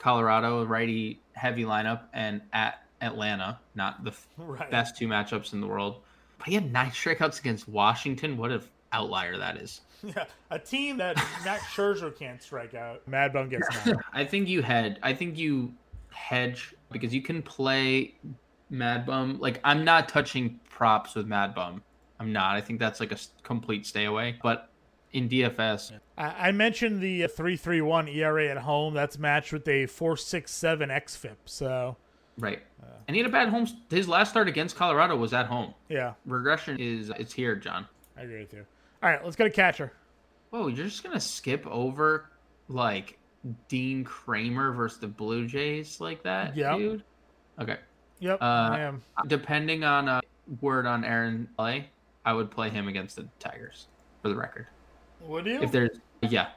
Colorado 0.00 0.64
righty 0.64 1.20
heavy 1.34 1.64
lineup, 1.64 2.04
and 2.14 2.40
at 2.54 2.82
Atlanta, 3.02 3.60
not 3.74 4.02
the 4.02 4.12
Right. 4.38 4.70
best 4.70 4.96
two 4.96 5.06
matchups 5.06 5.52
in 5.52 5.60
the 5.60 5.66
world. 5.66 6.00
But 6.38 6.48
he 6.48 6.54
had 6.54 6.72
nine 6.72 6.90
strikeouts 6.90 7.38
against 7.38 7.68
Washington. 7.68 8.36
What 8.38 8.50
an 8.50 8.62
outlier 8.92 9.36
that 9.38 9.56
is. 9.58 9.82
Yeah, 10.02 10.24
a 10.50 10.58
team 10.58 10.96
that 10.96 11.16
Max 11.44 11.62
Scherzer 11.64 12.18
can't 12.18 12.42
strike 12.42 12.72
out. 12.72 13.06
Mad 13.06 13.34
Bum 13.34 13.50
gets 13.50 13.68
nine. 13.86 13.96
I 14.14 14.24
think 14.24 14.48
you 14.48 14.62
had. 14.62 14.98
I 15.02 15.12
think 15.12 15.36
you 15.36 15.74
hedge 16.10 16.74
because 16.90 17.14
you 17.14 17.20
can 17.20 17.42
play 17.42 18.14
Mad 18.70 19.04
Bum. 19.04 19.36
Like 19.40 19.60
I'm 19.62 19.84
not 19.84 20.08
touching 20.08 20.58
props 20.70 21.14
with 21.14 21.26
Mad 21.26 21.54
Bum. 21.54 21.82
I'm 22.18 22.32
not. 22.32 22.56
I 22.56 22.62
think 22.62 22.80
that's 22.80 22.98
like 22.98 23.12
a 23.12 23.18
complete 23.42 23.84
stay 23.86 24.06
away. 24.06 24.38
But 24.42 24.69
in 25.12 25.28
DFS, 25.28 25.92
I 26.16 26.52
mentioned 26.52 27.00
the 27.00 27.24
uh, 27.24 27.28
3.31 27.28 28.14
ERA 28.14 28.48
at 28.48 28.58
home. 28.58 28.94
That's 28.94 29.18
matched 29.18 29.52
with 29.52 29.66
a 29.68 29.86
4.67 29.86 30.88
xFIP. 31.04 31.36
So 31.46 31.96
right? 32.38 32.60
And 33.08 33.16
he 33.16 33.22
had 33.22 33.28
a 33.28 33.32
bad 33.32 33.48
home. 33.48 33.66
His 33.90 34.06
last 34.08 34.30
start 34.30 34.46
against 34.48 34.76
Colorado 34.76 35.16
was 35.16 35.32
at 35.32 35.46
home. 35.46 35.74
yeah, 35.88 36.14
Regression 36.26 36.76
is 36.78 37.10
it's 37.18 37.32
here, 37.32 37.56
John. 37.56 37.86
I 38.16 38.22
agree 38.22 38.40
with 38.40 38.52
you. 38.52 38.64
All 39.02 39.10
right, 39.10 39.22
let's 39.24 39.36
get 39.36 39.46
a 39.46 39.50
catcher. 39.50 39.92
Whoa, 40.50 40.68
you're 40.68 40.86
just 40.86 41.02
gonna 41.02 41.18
skip 41.20 41.66
over 41.66 42.26
like 42.68 43.18
Dean 43.68 44.04
Kremer 44.04 44.72
versus 44.72 44.98
the 45.00 45.06
Blue 45.08 45.46
Jays 45.46 46.00
like 46.00 46.22
that, 46.22 46.56
Yep. 46.56 46.76
dude? 46.78 47.04
Okay. 47.60 47.78
Yep, 48.20 48.40
Uh, 48.42 48.44
I 48.44 48.80
am. 48.80 49.02
Depending 49.26 49.82
on 49.82 50.08
uh, 50.08 50.20
word 50.60 50.86
on 50.86 51.04
Aaron 51.04 51.48
play, 51.56 51.88
I 52.24 52.32
would 52.34 52.50
play 52.50 52.68
him 52.70 52.86
against 52.86 53.16
the 53.16 53.26
Tigers 53.38 53.88
for 54.22 54.28
the 54.28 54.36
record. 54.36 54.66
Would 55.26 55.46
you? 55.46 55.62
If 55.62 55.72
there's 55.72 55.98
yeah, 56.22 56.48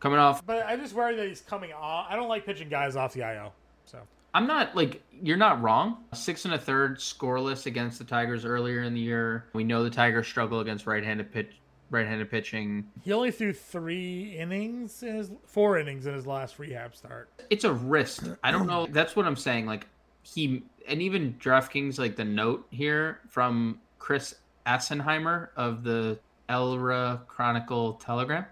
coming 0.00 0.18
off, 0.18 0.44
but 0.46 0.66
I 0.66 0.76
just 0.76 0.94
worry 0.94 1.16
that 1.16 1.26
he's 1.26 1.40
coming 1.40 1.72
off. 1.72 2.06
I 2.08 2.16
don't 2.16 2.28
like 2.28 2.44
pitching 2.44 2.68
guys 2.68 2.96
off 2.96 3.12
the 3.12 3.22
IL. 3.22 3.52
So 3.84 3.98
I'm 4.34 4.46
not 4.46 4.76
like 4.76 5.02
you're 5.22 5.36
not 5.36 5.62
wrong. 5.62 6.04
Six 6.12 6.44
and 6.44 6.54
a 6.54 6.58
third 6.58 6.98
scoreless 6.98 7.66
against 7.66 7.98
the 7.98 8.04
Tigers 8.04 8.44
earlier 8.44 8.82
in 8.82 8.94
the 8.94 9.00
year. 9.00 9.46
We 9.52 9.64
know 9.64 9.82
the 9.82 9.90
Tigers 9.90 10.26
struggle 10.26 10.60
against 10.60 10.86
right-handed 10.86 11.32
pitch, 11.32 11.56
right-handed 11.90 12.30
pitching. 12.30 12.86
he 13.02 13.12
only 13.12 13.30
threw 13.30 13.52
three 13.52 14.36
innings 14.36 15.02
in 15.02 15.16
his 15.16 15.30
four 15.46 15.78
innings 15.78 16.06
in 16.06 16.14
his 16.14 16.26
last 16.26 16.58
rehab 16.58 16.94
start. 16.94 17.28
It's 17.50 17.64
a 17.64 17.72
wrist. 17.72 18.24
I 18.42 18.50
don't 18.50 18.66
know. 18.66 18.86
That's 18.90 19.16
what 19.16 19.26
I'm 19.26 19.36
saying. 19.36 19.66
Like 19.66 19.86
he 20.22 20.62
and 20.88 21.00
even 21.00 21.34
DraftKings, 21.34 21.98
like 21.98 22.16
the 22.16 22.24
note 22.24 22.66
here 22.70 23.20
from 23.28 23.80
Chris 23.98 24.34
Assenheimer 24.66 25.48
of 25.56 25.82
the 25.82 26.18
Elyria 26.48 27.26
Chronicle 27.26 27.94
Telegram 27.94 28.44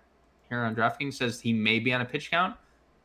here 0.48 0.60
on 0.60 0.74
DraftKings 0.74 1.14
says 1.14 1.40
he 1.40 1.52
may 1.52 1.78
be 1.78 1.92
on 1.92 2.00
a 2.00 2.04
pitch 2.04 2.30
count. 2.30 2.56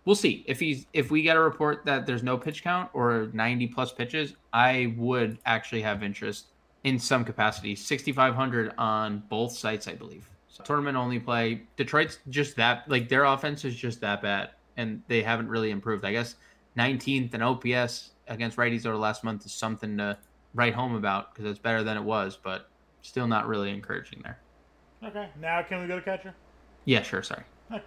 We'll 0.06 0.16
see 0.16 0.44
if 0.48 0.60
he's 0.60 0.86
if 0.94 1.12
we 1.12 1.22
get 1.22 1.38
a 1.38 1.40
report 1.40 1.86
that 1.86 2.06
there's 2.06 2.24
no 2.24 2.38
pitch 2.38 2.64
count 2.64 2.90
or 2.94 3.30
90 3.34 3.68
plus 3.68 3.92
pitches. 3.92 4.34
I 4.54 4.94
would 4.98 5.38
actually 5.46 5.82
have 5.82 6.04
interest 6.04 6.48
in 6.84 6.98
some 6.98 7.26
capacity. 7.26 7.76
6,500 7.76 8.74
on 8.78 9.24
both 9.30 9.52
sites, 9.52 9.88
I 9.88 9.96
believe. 9.96 10.30
So 10.48 10.64
tournament 10.64 10.98
only 10.98 11.20
play. 11.20 11.64
Detroit's 11.76 12.20
just 12.30 12.56
that 12.56 12.90
like 12.90 13.10
their 13.10 13.26
offense 13.26 13.66
is 13.66 13.76
just 13.76 14.02
that 14.02 14.22
bad, 14.22 14.52
and 14.78 15.02
they 15.08 15.22
haven't 15.22 15.50
really 15.50 15.72
improved. 15.72 16.06
I 16.06 16.12
guess 16.12 16.36
19th 16.78 17.34
in 17.34 17.42
OPS 17.42 18.12
against 18.28 18.58
righties 18.58 18.86
over 18.86 18.98
last 18.98 19.24
month 19.24 19.46
is 19.46 19.52
something 19.52 19.98
to 19.98 20.18
write 20.54 20.74
home 20.74 20.96
about 20.96 21.34
because 21.34 21.50
it's 21.50 21.60
better 21.60 21.84
than 21.84 21.98
it 21.98 22.04
was, 22.04 22.38
but 22.42 22.70
still 23.02 23.28
not 23.28 23.48
really 23.48 23.70
encouraging 23.70 24.22
there. 24.24 24.40
Okay, 25.04 25.30
now 25.40 25.62
can 25.64 25.82
we 25.82 25.88
go 25.88 25.96
to 25.96 26.02
catcher? 26.02 26.34
Yeah, 26.86 27.02
sure. 27.02 27.24
Sorry. 27.24 27.44
Okay. 27.72 27.84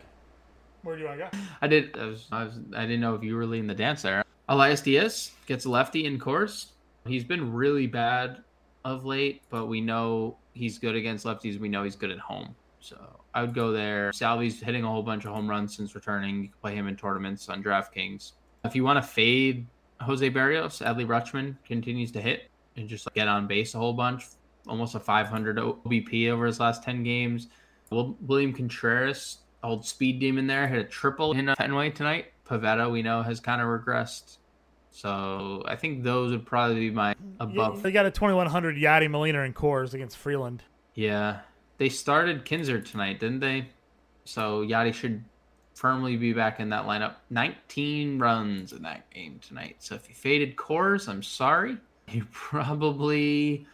Where 0.82 0.96
do 0.96 1.02
you 1.02 1.08
want 1.08 1.20
to 1.20 1.30
go? 1.30 1.38
I 1.60 1.68
did. 1.68 1.96
I 1.98 2.06
was, 2.06 2.26
I 2.32 2.44
was. 2.44 2.58
I 2.74 2.82
didn't 2.82 3.00
know 3.00 3.14
if 3.14 3.22
you 3.22 3.36
were 3.36 3.46
leading 3.46 3.66
the 3.66 3.74
dance 3.74 4.02
there. 4.02 4.24
Elias 4.48 4.80
Diaz 4.80 5.32
gets 5.46 5.64
a 5.64 5.70
lefty 5.70 6.06
in 6.06 6.18
Coors. 6.18 6.66
He's 7.06 7.24
been 7.24 7.52
really 7.52 7.86
bad 7.86 8.42
of 8.84 9.04
late, 9.04 9.42
but 9.50 9.66
we 9.66 9.80
know 9.80 10.36
he's 10.54 10.78
good 10.78 10.94
against 10.94 11.24
lefties. 11.24 11.58
We 11.58 11.68
know 11.68 11.84
he's 11.84 11.96
good 11.96 12.10
at 12.10 12.18
home. 12.18 12.54
So 12.80 12.98
I 13.34 13.42
would 13.42 13.54
go 13.54 13.72
there. 13.72 14.12
Salvy's 14.12 14.60
hitting 14.60 14.84
a 14.84 14.88
whole 14.88 15.02
bunch 15.02 15.24
of 15.24 15.32
home 15.32 15.48
runs 15.48 15.76
since 15.76 15.94
returning. 15.94 16.42
You 16.42 16.48
can 16.48 16.58
play 16.60 16.74
him 16.74 16.88
in 16.88 16.96
tournaments 16.96 17.48
on 17.48 17.62
DraftKings. 17.62 18.32
If 18.64 18.74
you 18.74 18.84
want 18.84 19.02
to 19.02 19.08
fade 19.08 19.66
Jose 20.00 20.28
Berrios, 20.30 20.84
Adley 20.84 21.06
Rutschman 21.06 21.56
continues 21.64 22.10
to 22.12 22.20
hit 22.20 22.50
and 22.76 22.88
just 22.88 23.06
like, 23.06 23.14
get 23.14 23.28
on 23.28 23.46
base 23.46 23.74
a 23.74 23.78
whole 23.78 23.92
bunch. 23.92 24.26
Almost 24.66 24.94
a 24.94 25.00
500 25.00 25.56
OBP 25.56 26.30
over 26.30 26.46
his 26.46 26.60
last 26.60 26.82
10 26.84 27.02
games. 27.02 27.48
William 27.90 28.52
Contreras, 28.52 29.38
old 29.62 29.84
speed 29.84 30.20
demon 30.20 30.46
there, 30.46 30.66
hit 30.66 30.78
a 30.78 30.84
triple 30.84 31.32
in 31.32 31.48
uh, 31.48 31.54
Fenway 31.56 31.90
tonight. 31.90 32.26
Pivetta, 32.48 32.90
we 32.90 33.02
know, 33.02 33.22
has 33.22 33.40
kind 33.40 33.60
of 33.60 33.68
regressed. 33.68 34.38
So 34.90 35.62
I 35.66 35.76
think 35.76 36.02
those 36.02 36.32
would 36.32 36.46
probably 36.46 36.88
be 36.88 36.90
my 36.90 37.14
above. 37.40 37.82
They 37.82 37.92
got 37.92 38.06
a 38.06 38.10
2100 38.10 38.76
Yadi 38.76 39.10
Molina 39.10 39.40
in 39.40 39.54
Coors 39.54 39.94
against 39.94 40.18
Freeland. 40.18 40.62
Yeah, 40.94 41.40
they 41.78 41.88
started 41.88 42.44
Knizner 42.44 42.84
tonight, 42.84 43.18
didn't 43.18 43.40
they? 43.40 43.68
So 44.24 44.62
Yadi 44.62 44.92
should 44.92 45.24
firmly 45.74 46.16
be 46.16 46.32
back 46.32 46.60
in 46.60 46.68
that 46.68 46.84
lineup. 46.84 47.14
19 47.30 48.18
runs 48.18 48.72
in 48.72 48.82
that 48.82 49.08
game 49.10 49.40
tonight. 49.46 49.76
So 49.78 49.94
if 49.94 50.08
you 50.08 50.14
faded 50.14 50.56
Coors, 50.56 51.08
I'm 51.08 51.22
sorry. 51.22 51.78
You 52.08 52.26
probably, 52.32 53.64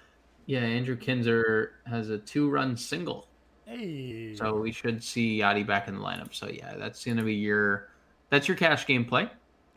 yeah, 0.49 0.61
Andrew 0.61 0.97
Knizner 0.97 1.69
has 1.85 2.09
a 2.09 2.17
two-run 2.17 2.75
single. 2.75 3.29
Hey. 3.67 4.35
So 4.35 4.59
we 4.59 4.73
should 4.73 5.05
see 5.05 5.41
Yadi 5.41 5.67
back 5.67 5.89
in 5.89 5.95
the 5.97 6.01
lineup. 6.01 6.35
So 6.35 6.49
yeah, 6.49 6.75
that's 6.79 7.05
gonna 7.05 7.23
be 7.23 7.35
your, 7.35 7.91
that's 8.31 8.49
your 8.49 8.57
cash 8.57 8.87
game 8.87 9.05
play. 9.05 9.29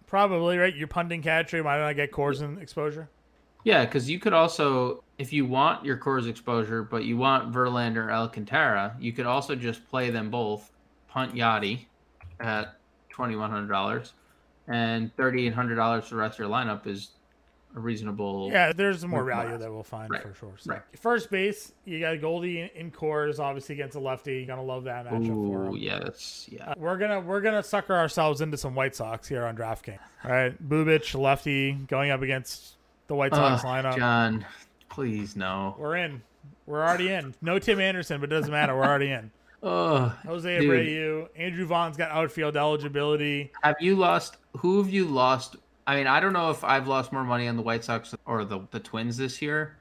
Probably 0.07 0.57
right. 0.57 0.73
You're 0.73 0.87
punting 0.87 1.21
catcher. 1.21 1.61
Why 1.61 1.75
don't 1.75 1.85
I 1.85 1.91
get 1.91 2.13
Coors 2.13 2.41
and 2.41 2.57
exposure? 2.57 3.09
Yeah, 3.65 3.83
because 3.83 4.09
you 4.09 4.17
could 4.17 4.31
also, 4.31 5.03
if 5.17 5.33
you 5.33 5.45
want 5.45 5.85
your 5.85 5.97
Coors 5.97 6.27
exposure, 6.27 6.83
but 6.83 7.03
you 7.03 7.17
want 7.17 7.53
Verlander, 7.53 8.07
or 8.07 8.11
Alcantara, 8.11 8.95
you 8.97 9.11
could 9.11 9.25
also 9.25 9.55
just 9.55 9.85
play 9.89 10.09
them 10.09 10.31
both, 10.31 10.71
punt 11.09 11.35
Yadi 11.35 11.85
at 12.39 12.77
twenty 13.09 13.35
one 13.35 13.51
hundred 13.51 13.67
dollars, 13.67 14.13
and 14.67 15.13
thirty 15.15 15.45
eight 15.47 15.53
hundred 15.53 15.75
dollars 15.75 16.05
for 16.05 16.15
the 16.15 16.21
rest 16.21 16.35
of 16.35 16.39
your 16.39 16.49
lineup 16.49 16.87
is 16.87 17.09
a 17.75 17.79
reasonable. 17.79 18.49
Yeah, 18.51 18.73
there's 18.73 19.05
more 19.05 19.23
value 19.23 19.57
that 19.57 19.71
we'll 19.71 19.83
find 19.83 20.09
Right, 20.09 20.21
for 20.21 20.33
sure. 20.33 20.53
So, 20.57 20.71
right. 20.71 20.81
First 20.99 21.29
base, 21.31 21.71
you 21.85 21.99
got 21.99 22.19
Goldie 22.21 22.69
in, 22.75 22.91
Coors, 22.91 23.39
obviously 23.39 23.73
against 23.75 23.95
a 23.95 23.99
lefty. 23.99 24.37
You're 24.37 24.47
gonna 24.47 24.63
love 24.63 24.83
that 24.85 25.05
matchup 25.07 25.27
for 25.27 25.65
Ooh, 25.67 25.73
him. 25.75 25.77
yes, 25.81 26.47
yeah. 26.51 26.71
Uh, 26.71 26.73
we're 26.77 26.97
gonna 26.97 27.19
we're 27.21 27.41
gonna 27.41 27.63
sucker 27.63 27.95
ourselves 27.95 28.41
into 28.41 28.57
some 28.57 28.75
White 28.75 28.95
Sox 28.95 29.27
here 29.27 29.45
on 29.45 29.55
DraftKings. 29.55 29.99
All 30.25 30.31
right, 30.31 30.69
Bubic 30.69 31.19
lefty 31.19 31.73
going 31.73 32.11
up 32.11 32.21
against 32.21 32.75
the 33.07 33.15
White 33.15 33.33
Sox 33.33 33.63
Ugh, 33.63 33.69
lineup. 33.85 33.97
John, 33.97 34.45
please 34.89 35.35
no. 35.35 35.75
We're 35.79 35.95
in. 35.97 36.21
We're 36.65 36.83
already 36.83 37.11
in. 37.11 37.33
No 37.41 37.59
Tim 37.59 37.79
Anderson, 37.79 38.19
but 38.21 38.31
it 38.31 38.35
doesn't 38.35 38.51
matter. 38.51 38.75
We're 38.75 38.85
already 38.85 39.11
in. 39.11 39.31
Oh, 39.63 40.11
Jose 40.25 40.57
Dude. 40.59 40.67
Abreu, 40.71 41.27
Andrew 41.35 41.67
Vaughn's 41.67 41.95
got 41.95 42.09
outfield 42.09 42.57
eligibility. 42.57 43.51
have 43.61 43.75
you 43.79 43.95
lost? 43.95 44.37
Who 44.57 44.79
have 44.81 44.89
you 44.89 45.05
lost? 45.05 45.55
I 45.91 45.95
mean, 45.97 46.07
I 46.07 46.21
don't 46.21 46.31
know 46.31 46.51
if 46.51 46.63
I've 46.63 46.87
lost 46.87 47.11
more 47.11 47.25
money 47.25 47.49
on 47.49 47.57
the 47.57 47.61
White 47.61 47.83
Sox 47.83 48.15
or 48.25 48.45
the 48.45 48.61
the 48.71 48.79
Twins 48.79 49.17
this 49.17 49.41
year. 49.41 49.75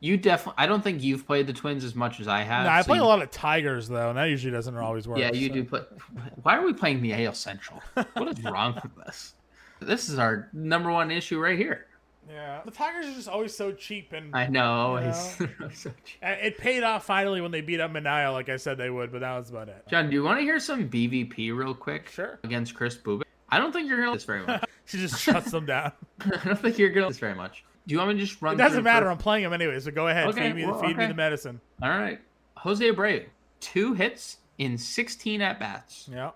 You 0.00 0.16
definitely. 0.16 0.54
I 0.58 0.66
don't 0.66 0.82
think 0.82 1.04
you've 1.04 1.24
played 1.24 1.46
the 1.46 1.52
Twins 1.52 1.84
as 1.84 1.94
much 1.94 2.18
as 2.18 2.26
I 2.26 2.42
have. 2.42 2.64
No, 2.64 2.72
I 2.72 2.82
so 2.82 2.86
play 2.88 2.96
you- 2.98 3.04
a 3.04 3.06
lot 3.06 3.22
of 3.22 3.30
Tigers 3.30 3.86
though, 3.86 4.08
and 4.08 4.18
that 4.18 4.24
usually 4.24 4.50
doesn't 4.50 4.76
always 4.76 5.06
work. 5.06 5.20
Yeah, 5.20 5.30
you 5.32 5.46
so. 5.46 5.54
do 5.54 5.64
play. 5.64 5.80
Why 6.42 6.56
are 6.56 6.64
we 6.66 6.72
playing 6.72 7.00
the 7.00 7.12
AL 7.14 7.34
Central? 7.34 7.80
What 7.94 8.26
is 8.36 8.42
wrong 8.42 8.74
with 8.82 8.96
this? 9.06 9.34
This 9.80 10.08
is 10.08 10.18
our 10.18 10.48
number 10.52 10.90
one 10.90 11.12
issue 11.12 11.38
right 11.38 11.56
here. 11.56 11.86
Yeah, 12.28 12.62
the 12.64 12.72
Tigers 12.72 13.06
are 13.06 13.12
just 13.14 13.28
always 13.28 13.56
so 13.56 13.70
cheap, 13.70 14.12
and 14.12 14.34
I 14.34 14.48
know. 14.48 14.96
Yeah. 14.98 15.10
it's- 15.10 15.36
so 15.80 15.92
cheap. 16.04 16.18
It 16.22 16.58
paid 16.58 16.82
off 16.82 17.04
finally 17.06 17.40
when 17.40 17.52
they 17.52 17.60
beat 17.60 17.78
up 17.78 17.92
Manaea, 17.92 18.32
like 18.32 18.48
I 18.48 18.56
said 18.56 18.78
they 18.78 18.90
would, 18.90 19.12
but 19.12 19.20
that 19.20 19.38
was 19.38 19.50
about 19.50 19.68
it. 19.68 19.84
John, 19.88 20.08
do 20.10 20.14
you 20.14 20.24
want 20.24 20.40
to 20.40 20.42
hear 20.42 20.58
some 20.58 20.88
BVP 20.88 21.56
real 21.56 21.74
quick? 21.74 22.08
Sure. 22.08 22.40
Against 22.42 22.74
Kris 22.74 22.96
Bubic. 22.96 23.22
I 23.52 23.58
don't 23.58 23.70
think 23.72 23.88
you're 23.88 23.98
gonna 23.98 24.10
like 24.10 24.18
this 24.18 24.24
very 24.24 24.44
much. 24.46 24.64
She 24.84 24.98
just 24.98 25.20
shuts 25.20 25.50
them 25.52 25.64
down. 25.66 25.92
I 26.20 26.44
don't 26.44 26.58
think 26.58 26.76
you're 26.78 26.90
gonna 26.90 27.06
like 27.06 27.12
this 27.14 27.20
very 27.20 27.34
much. 27.36 27.64
Do 27.86 27.92
you 27.92 27.98
want 27.98 28.10
me 28.10 28.14
to 28.16 28.26
just 28.26 28.42
run? 28.42 28.54
It 28.54 28.58
doesn't 28.58 28.82
matter. 28.82 29.06
first- 29.06 29.12
I'm 29.12 29.18
playing 29.18 29.44
them 29.44 29.52
anyway, 29.52 29.78
so 29.78 29.90
go 29.92 30.08
ahead. 30.08 30.26
Okay, 30.28 30.48
feed 30.48 30.56
me, 30.56 30.66
well, 30.66 30.80
feed 30.80 30.96
me 30.96 31.06
the 31.06 31.14
medicine. 31.14 31.60
All 31.82 31.90
right. 31.90 32.20
Jose 32.56 32.84
Abreu, 32.84 33.24
two 33.60 33.94
hits 33.94 34.38
in 34.58 34.76
16 34.76 35.40
at 35.40 35.60
bats. 35.60 36.08
Yeah. 36.12 36.30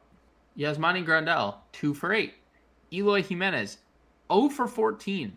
Yasmani 0.59 1.05
Grandal, 1.05 1.57
two 1.73 1.93
for 1.95 2.13
eight. 2.13 2.35
Eloy 2.93 3.23
Jimenez, 3.23 3.79
0 4.33 4.49
for 4.49 4.67
14. 4.69 5.37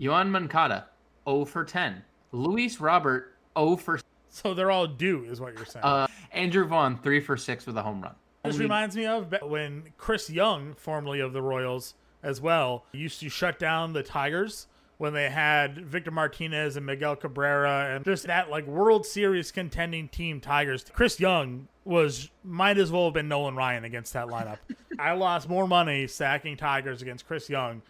Yoan 0.00 0.28
Moncada, 0.30 0.86
0 1.28 1.44
for 1.46 1.64
10. 1.64 2.02
Luis 2.32 2.80
Robert, 2.80 3.34
0 3.58 3.76
for 3.76 3.98
So 4.28 4.54
they're 4.54 4.70
all 4.70 4.86
due, 4.86 5.24
is 5.24 5.40
what 5.40 5.54
you're 5.54 5.64
saying. 5.66 5.84
uh, 5.84 6.06
Andrew 6.32 6.66
Vaughn, 6.66 6.98
3 6.98 7.20
for 7.20 7.36
6 7.36 7.66
with 7.66 7.76
a 7.76 7.82
home 7.82 8.02
run. 8.02 8.14
This 8.44 8.58
reminds 8.58 8.96
me 8.96 9.06
of 9.06 9.34
when 9.42 9.84
Chris 9.98 10.28
Young, 10.28 10.74
formerly 10.74 11.20
of 11.20 11.32
the 11.32 11.42
Royals 11.42 11.94
as 12.22 12.40
well, 12.40 12.84
used 12.92 13.20
to 13.20 13.28
shut 13.28 13.58
down 13.58 13.92
the 13.92 14.02
Tigers 14.02 14.66
when 14.98 15.14
they 15.14 15.28
had 15.28 15.84
Victor 15.84 16.12
Martinez 16.12 16.76
and 16.76 16.86
Miguel 16.86 17.16
Cabrera 17.16 17.94
and 17.94 18.04
just 18.04 18.26
that 18.26 18.50
like 18.50 18.66
World 18.66 19.04
Series 19.04 19.50
contending 19.50 20.08
team 20.08 20.40
Tigers. 20.40 20.84
Chris 20.92 21.18
Young 21.18 21.66
was 21.84 22.30
might 22.44 22.78
as 22.78 22.92
well 22.92 23.06
have 23.06 23.14
been 23.14 23.28
Nolan 23.28 23.56
Ryan 23.56 23.84
against 23.84 24.12
that 24.12 24.28
lineup. 24.28 24.58
I 24.98 25.12
lost 25.12 25.48
more 25.48 25.66
money 25.66 26.06
sacking 26.06 26.56
Tigers 26.56 27.02
against 27.02 27.26
Chris 27.26 27.50
Young. 27.50 27.82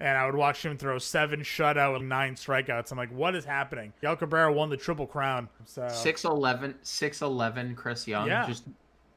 And 0.00 0.16
I 0.16 0.26
would 0.26 0.36
watch 0.36 0.64
him 0.64 0.76
throw 0.76 0.98
seven 0.98 1.40
shutout 1.40 1.96
and 1.96 2.08
nine 2.08 2.36
strikeouts. 2.36 2.92
I'm 2.92 2.98
like, 2.98 3.10
what 3.10 3.34
is 3.34 3.44
happening? 3.44 3.92
Miguel 4.00 4.14
Cabrera 4.14 4.52
won 4.52 4.70
the 4.70 4.76
triple 4.76 5.08
crown. 5.08 5.48
So 5.64 5.82
6'11", 5.82 6.74
6'11", 6.84 7.74
Chris 7.74 8.06
Young. 8.06 8.28
Yeah. 8.28 8.46
Just 8.46 8.64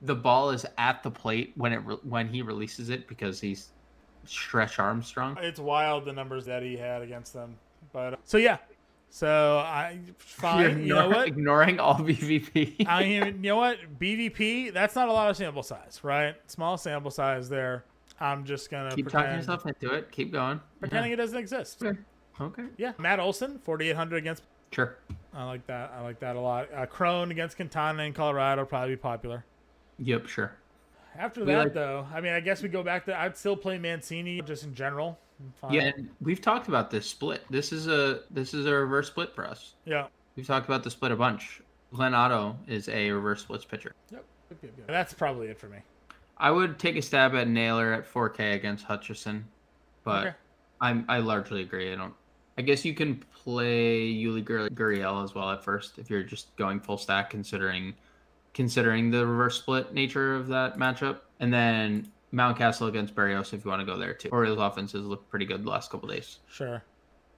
the 0.02 0.16
ball 0.16 0.50
is 0.50 0.66
at 0.78 1.04
the 1.04 1.12
plate 1.12 1.54
when 1.56 1.74
it 1.74 1.78
re- 1.78 1.98
when 2.04 2.28
he 2.28 2.42
releases 2.42 2.90
it 2.90 3.08
because 3.08 3.40
he's 3.40 3.70
Stretch 4.26 4.80
Armstrong. 4.80 5.38
It's 5.42 5.60
wild 5.60 6.06
the 6.06 6.14
numbers 6.14 6.46
that 6.46 6.64
he 6.64 6.78
had 6.78 7.02
against 7.02 7.34
them. 7.34 7.56
But 7.94 8.20
so 8.24 8.38
yeah, 8.38 8.58
so 9.10 9.58
I 9.58 10.00
fine. 10.18 10.82
You 10.82 10.96
know 10.96 11.10
what? 11.10 11.28
Ignoring 11.28 11.80
all 11.80 11.96
BVP. 11.96 12.86
I 12.88 13.04
mean, 13.04 13.26
you 13.44 13.50
know 13.50 13.58
what? 13.58 13.78
BVP. 14.00 14.74
That's 14.74 14.96
not 14.96 15.10
a 15.10 15.12
lot 15.12 15.30
of 15.30 15.38
sample 15.38 15.64
size, 15.64 16.00
right? 16.04 16.36
Small 16.48 16.78
sample 16.78 17.12
size 17.12 17.50
there. 17.50 17.84
I'm 18.20 18.46
just 18.46 18.70
gonna 18.70 18.96
Keep 18.96 19.10
talking 19.10 19.34
yourself 19.34 19.66
into 19.66 19.92
it. 19.94 20.12
Keep 20.12 20.32
going. 20.32 20.60
pretending 20.80 21.12
it 21.12 21.16
doesn't 21.16 21.38
exist. 21.38 21.84
Okay. 21.84 21.98
Okay. 22.40 22.64
Yeah, 22.78 22.94
Matt 22.98 23.20
Olson, 23.20 23.60
4,800 23.64 24.18
against. 24.18 24.44
Sure. 24.72 24.98
I 25.34 25.44
like 25.46 25.68
that. 25.68 25.92
I 25.96 26.02
like 26.02 26.20
that 26.22 26.36
a 26.36 26.40
lot. 26.40 26.70
Uh, 26.74 26.86
Crone 26.86 27.30
against 27.30 27.56
Quintana 27.58 28.04
in 28.04 28.14
Colorado 28.14 28.66
probably 28.66 28.96
be 28.96 28.98
popular. 28.98 29.46
Yep. 30.02 30.28
Sure. 30.28 30.52
After 31.18 31.42
We 31.42 31.48
that, 31.48 31.58
like- 31.66 31.74
though, 31.74 32.08
I 32.14 32.22
mean, 32.22 32.34
I 32.34 32.40
guess 32.40 32.62
we 32.64 32.70
go 32.70 32.84
back 32.84 33.06
to. 33.06 33.18
I'd 33.20 33.38
still 33.38 33.56
play 33.56 33.78
Mancini 33.78 34.42
just 34.42 34.64
in 34.64 34.74
general. 34.74 35.20
Yeah, 35.72 35.92
and 35.96 36.10
we've 36.22 36.40
talked 36.42 36.68
about 36.68 36.92
this 36.92 37.10
split. 37.10 37.44
This 37.50 37.72
is 37.72 37.88
a 37.88 38.22
this 38.30 38.54
is 38.54 38.66
a 38.68 38.74
reverse 38.74 39.08
split 39.08 39.34
for 39.34 39.46
us. 39.48 39.74
Yeah. 39.86 40.08
We've 40.36 40.46
talked 40.46 40.68
about 40.68 40.84
the 40.84 40.92
split 40.92 41.12
a 41.12 41.16
bunch. 41.16 41.62
Glenn 41.94 42.14
Otto 42.14 42.56
is 42.68 42.88
a 42.90 43.12
reverse 43.12 43.42
splits 43.42 43.66
pitcher. 43.66 43.94
Yep. 44.12 44.24
That's 44.88 45.14
probably 45.14 45.48
it 45.48 45.58
for 45.60 45.68
me. 45.68 45.80
I 46.38 46.52
would 46.52 46.78
take 46.80 46.96
a 46.96 47.02
stab 47.02 47.36
at 47.36 47.48
Naylor 47.48 47.92
at 47.94 48.06
4K 48.06 48.54
against 48.56 48.86
Hutchison, 48.86 49.46
but 50.04 50.28
Okay. 50.28 50.36
I'm 50.80 51.06
I 51.10 51.18
largely 51.20 51.62
agree. 51.62 51.92
I 51.92 51.96
don't. 51.96 52.14
I 52.58 52.62
guess 52.62 52.86
you 52.86 52.94
can 52.94 53.16
play 53.44 54.14
Yuli 54.14 54.44
Gur- 54.46 54.70
Gurriel 54.70 55.24
as 55.24 55.34
well 55.34 55.50
at 55.52 55.64
first 55.64 55.98
if 55.98 56.10
you're 56.10 56.24
just 56.24 56.56
going 56.56 56.80
full 56.80 56.98
stack, 56.98 57.30
considering 57.32 57.96
considering 58.54 59.12
the 59.12 59.26
reverse 59.26 59.58
split 59.58 59.94
nature 59.94 60.36
of 60.36 60.48
that 60.48 60.78
matchup, 60.78 61.20
and 61.40 61.54
then 61.54 62.12
Mountcastle 62.34 62.88
against 62.88 63.16
Berrios 63.16 63.54
if 63.54 63.64
you 63.66 63.70
want 63.72 63.82
to 63.82 63.86
go 63.86 63.98
there 63.98 64.14
too. 64.14 64.30
Orioles 64.32 64.60
offenses 64.60 65.06
look 65.06 65.28
pretty 65.30 65.46
good 65.46 65.64
the 65.66 65.70
last 65.70 65.90
couple 65.92 66.08
days. 66.10 66.40
Sure. 66.48 66.84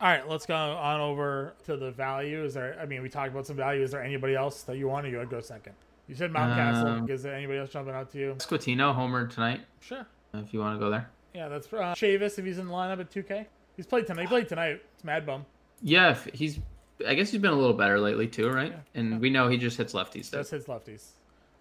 All 0.01 0.10
right, 0.10 0.27
let's 0.27 0.46
go 0.46 0.55
on 0.55 1.00
over 1.00 1.53
to 1.65 1.77
the 1.77 1.91
value. 1.91 2.43
Is 2.43 2.53
there? 2.53 2.77
I 2.82 2.86
mean, 2.86 3.01
we 3.01 3.10
talked 3.10 3.32
about 3.32 3.48
some 3.48 3.55
value. 3.55 3.82
Is 3.84 3.91
there 3.91 4.03
anybody 4.03 4.36
else 4.36 4.63
that 4.63 4.77
you 4.77 4.88
want 4.88 5.05
to 5.05 5.12
go? 5.12 5.25
Go 5.25 5.39
second. 5.39 5.74
You 6.08 6.15
said 6.15 6.32
Mountcastle. 6.34 7.00
Um, 7.00 7.10
Is 7.10 7.24
there 7.24 7.34
anybody 7.34 7.60
else 7.60 7.70
jumping 7.70 7.93
out 7.93 8.12
to 8.12 8.20
you? 8.20 8.36
Squatino 8.38 8.93
homered 8.93 9.34
tonight 9.34 9.62
Sure. 9.79 10.05
if 10.34 10.53
you 10.53 10.60
want 10.60 10.77
to 10.77 10.79
go 10.86 10.91
there. 10.91 11.10
Yeah, 11.34 11.48
that's 11.48 11.67
uh, 11.67 11.96
Chavis 11.96 12.38
if 12.38 12.43
he's 12.43 12.58
in 12.58 12.67
the 12.67 12.74
lineup 12.74 13.00
at 13.00 13.10
2K. 13.10 13.46
He's 13.77 13.86
played 13.88 14.05
tonight. 14.05 14.24
He 14.24 14.27
played 14.27 14.50
tonight. 14.50 14.82
It's 14.96 15.03
Mad 15.05 15.25
Bum. 15.25 15.46
Yeah, 15.82 16.12
if 16.12 16.25
he's. 16.34 16.60
I 17.08 17.14
guess 17.16 17.32
he's 17.32 17.42
been 17.42 17.52
a 17.52 17.56
little 17.58 17.74
better 17.76 18.00
lately 18.00 18.28
too, 18.28 18.50
right? 18.50 18.74
And 18.96 19.20
we 19.20 19.30
know 19.30 19.48
he 19.48 19.58
just 19.58 19.78
hits 19.78 19.94
lefties. 19.94 20.30
That's 20.30 20.50
his 20.50 20.66
lefties. 20.66 21.08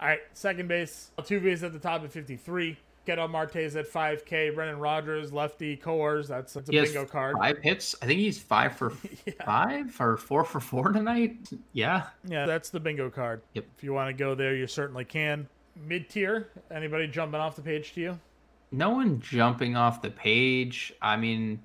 All 0.00 0.08
right, 0.08 0.20
second 0.34 0.68
base. 0.68 1.10
Altuve 1.18 1.44
is 1.46 1.62
at 1.62 1.72
the 1.72 1.78
top 1.78 2.02
at 2.04 2.12
53. 2.12 2.76
Ketel 3.06 3.28
Marte's 3.28 3.74
at 3.76 3.90
5K. 3.90 4.54
Brendan 4.54 4.78
Rodgers, 4.78 5.32
lefty. 5.32 5.76
Coors. 5.76 6.28
That's, 6.28 6.52
that's 6.52 6.68
a 6.68 6.72
bingo 6.72 7.04
card. 7.04 7.36
five 7.36 7.58
hits. 7.58 7.94
I 8.00 8.06
think 8.06 8.20
he's 8.20 8.38
five 8.38 8.76
for 8.76 8.92
Yeah. 9.26 9.32
five 9.44 10.00
or 10.00 10.16
four 10.16 10.44
for 10.44 10.60
four 10.60 10.92
tonight. 10.92 11.36
Yeah. 11.72 12.06
Yeah, 12.24 12.46
that's 12.46 12.70
the 12.70 12.78
bingo 12.80 13.10
card. 13.10 13.42
Yep. 13.54 13.64
If 13.76 13.82
you 13.84 13.92
want 13.92 14.08
to 14.08 14.12
go 14.14 14.34
there, 14.34 14.54
you 14.54 14.66
certainly 14.68 15.04
can. 15.04 15.48
Mid 15.86 16.08
tier. 16.10 16.48
Anybody 16.70 17.08
jumping 17.08 17.40
off 17.40 17.56
the 17.56 17.62
page 17.62 17.92
to 17.94 18.00
you? 18.00 18.20
No 18.70 18.90
one 18.90 19.20
jumping 19.20 19.76
off 19.76 20.00
the 20.00 20.10
page. 20.10 20.92
I 21.02 21.16
mean, 21.16 21.60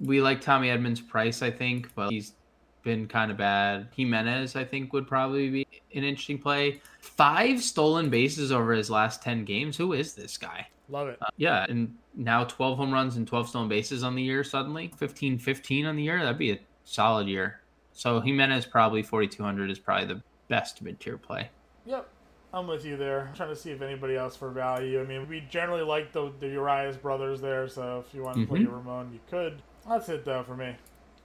we 0.00 0.20
like 0.20 0.40
Tommy 0.40 0.68
Edmonds' 0.68 1.00
price, 1.00 1.42
I 1.42 1.50
think, 1.50 1.94
but 1.94 2.10
he's 2.10 2.32
been 2.82 3.06
kind 3.06 3.30
of 3.30 3.36
bad. 3.36 3.88
Jimenez, 3.96 4.56
I 4.56 4.64
think, 4.64 4.92
would 4.92 5.06
probably 5.06 5.48
be 5.50 5.66
an 5.94 6.04
interesting 6.04 6.38
play. 6.38 6.80
Five 7.00 7.62
stolen 7.62 8.10
bases 8.10 8.52
over 8.52 8.72
his 8.72 8.90
last 8.90 9.22
10 9.22 9.44
games. 9.44 9.76
Who 9.76 9.92
is 9.92 10.14
this 10.14 10.36
guy? 10.36 10.66
Love 10.88 11.08
it. 11.08 11.18
Uh, 11.22 11.26
yeah, 11.36 11.64
and 11.68 11.94
now 12.14 12.44
12 12.44 12.76
home 12.76 12.92
runs 12.92 13.16
and 13.16 13.26
12 13.26 13.48
stolen 13.48 13.68
bases 13.68 14.02
on 14.02 14.14
the 14.14 14.22
year 14.22 14.44
suddenly. 14.44 14.92
15 14.98 15.38
15 15.38 15.86
on 15.86 15.96
the 15.96 16.02
year. 16.02 16.18
That'd 16.20 16.38
be 16.38 16.52
a 16.52 16.58
solid 16.84 17.28
year. 17.28 17.60
So 17.92 18.20
Jimenez 18.20 18.66
probably 18.66 19.02
4,200 19.02 19.70
is 19.70 19.78
probably 19.78 20.06
the 20.06 20.22
best 20.48 20.82
mid 20.82 20.98
tier 21.00 21.16
play. 21.16 21.48
Yep. 21.86 22.08
I'm 22.54 22.66
with 22.66 22.84
you 22.84 22.98
there. 22.98 23.28
I'm 23.28 23.34
trying 23.34 23.48
to 23.48 23.56
see 23.56 23.70
if 23.70 23.80
anybody 23.80 24.14
else 24.14 24.36
for 24.36 24.50
value. 24.50 25.00
I 25.00 25.04
mean, 25.04 25.26
we 25.26 25.40
generally 25.48 25.82
like 25.82 26.12
the, 26.12 26.30
the 26.38 26.48
Urias 26.48 26.98
brothers 26.98 27.40
there, 27.40 27.66
so 27.66 28.04
if 28.06 28.14
you 28.14 28.22
want 28.22 28.36
to 28.36 28.46
play 28.46 28.58
Mhm. 28.58 28.64
your 28.64 28.72
Ramon, 28.72 29.10
you 29.14 29.20
could. 29.30 29.62
That's 29.88 30.10
it, 30.10 30.26
though, 30.26 30.42
for 30.42 30.54
me. 30.54 30.76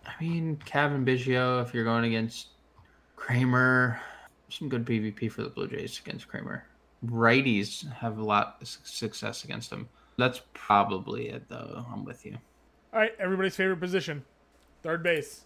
I 0.07 0.13
mean, 0.21 0.57
Cavan 0.65 1.05
Biggio, 1.05 1.61
if 1.63 1.73
you're 1.73 1.83
going 1.83 2.05
against 2.05 2.47
Kremer, 3.15 3.99
some 4.49 4.69
good 4.69 4.85
PvP 4.85 5.31
for 5.31 5.43
the 5.43 5.49
Blue 5.49 5.67
Jays 5.67 5.99
against 5.99 6.27
Kremer. 6.27 6.65
Righties 7.05 7.91
have 7.93 8.17
a 8.17 8.23
lot 8.23 8.57
of 8.61 8.67
success 8.67 9.43
against 9.43 9.71
him. 9.71 9.87
That's 10.17 10.41
probably 10.53 11.29
it, 11.29 11.47
though. 11.49 11.85
I'm 11.91 12.05
with 12.05 12.25
you. 12.25 12.37
All 12.93 12.99
right, 12.99 13.13
everybody's 13.19 13.55
favorite 13.55 13.79
position 13.79 14.23
third 14.87 15.03
base. 15.03 15.43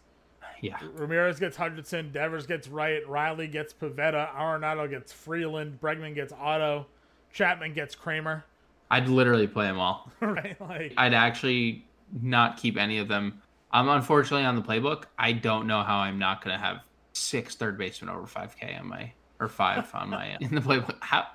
Yeah. 0.61 0.77
Ramirez 0.93 1.39
gets 1.39 1.57
Hutchison, 1.57 2.11
Devers 2.11 2.45
gets 2.45 2.67
Wright, 2.67 3.07
Riley 3.07 3.47
gets 3.47 3.73
Pivetta, 3.73 4.31
Arenado 4.35 4.87
gets 4.87 5.11
Freeland, 5.11 5.79
Bregman 5.81 6.13
gets 6.13 6.31
Otto, 6.31 6.85
Chapman 7.33 7.73
gets 7.73 7.95
Kremer. 7.95 8.45
I'd 8.91 9.07
literally 9.07 9.47
play 9.47 9.65
them 9.65 9.79
all. 9.79 10.11
right? 10.19 10.59
Like, 10.61 10.93
I'd 10.97 11.15
actually 11.15 11.85
not 12.21 12.57
keep 12.57 12.77
any 12.77 12.99
of 12.99 13.07
them. 13.07 13.41
I'm 13.73 13.87
unfortunately 13.89 14.45
on 14.45 14.55
the 14.55 14.61
playbook. 14.61 15.03
I 15.17 15.31
don't 15.31 15.67
know 15.67 15.83
how 15.83 15.97
I'm 15.99 16.19
not 16.19 16.43
going 16.43 16.57
to 16.57 16.63
have 16.63 16.81
six 17.13 17.55
third 17.55 17.77
basemen 17.77 18.13
over 18.13 18.27
5K 18.27 18.79
on 18.79 18.87
my 18.87 19.11
or 19.39 19.47
five 19.47 19.89
on 19.93 20.09
my 20.09 20.37
in 20.41 20.53
the 20.53 20.61
playbook. 20.61 20.97
How? 21.01 21.27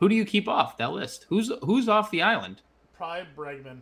Who 0.00 0.08
do 0.08 0.14
you 0.14 0.24
keep 0.24 0.48
off 0.48 0.78
that 0.78 0.92
list? 0.92 1.26
Who's 1.28 1.52
who's 1.62 1.88
off 1.88 2.10
the 2.10 2.22
island? 2.22 2.62
probably 3.02 3.26
Bregman. 3.36 3.80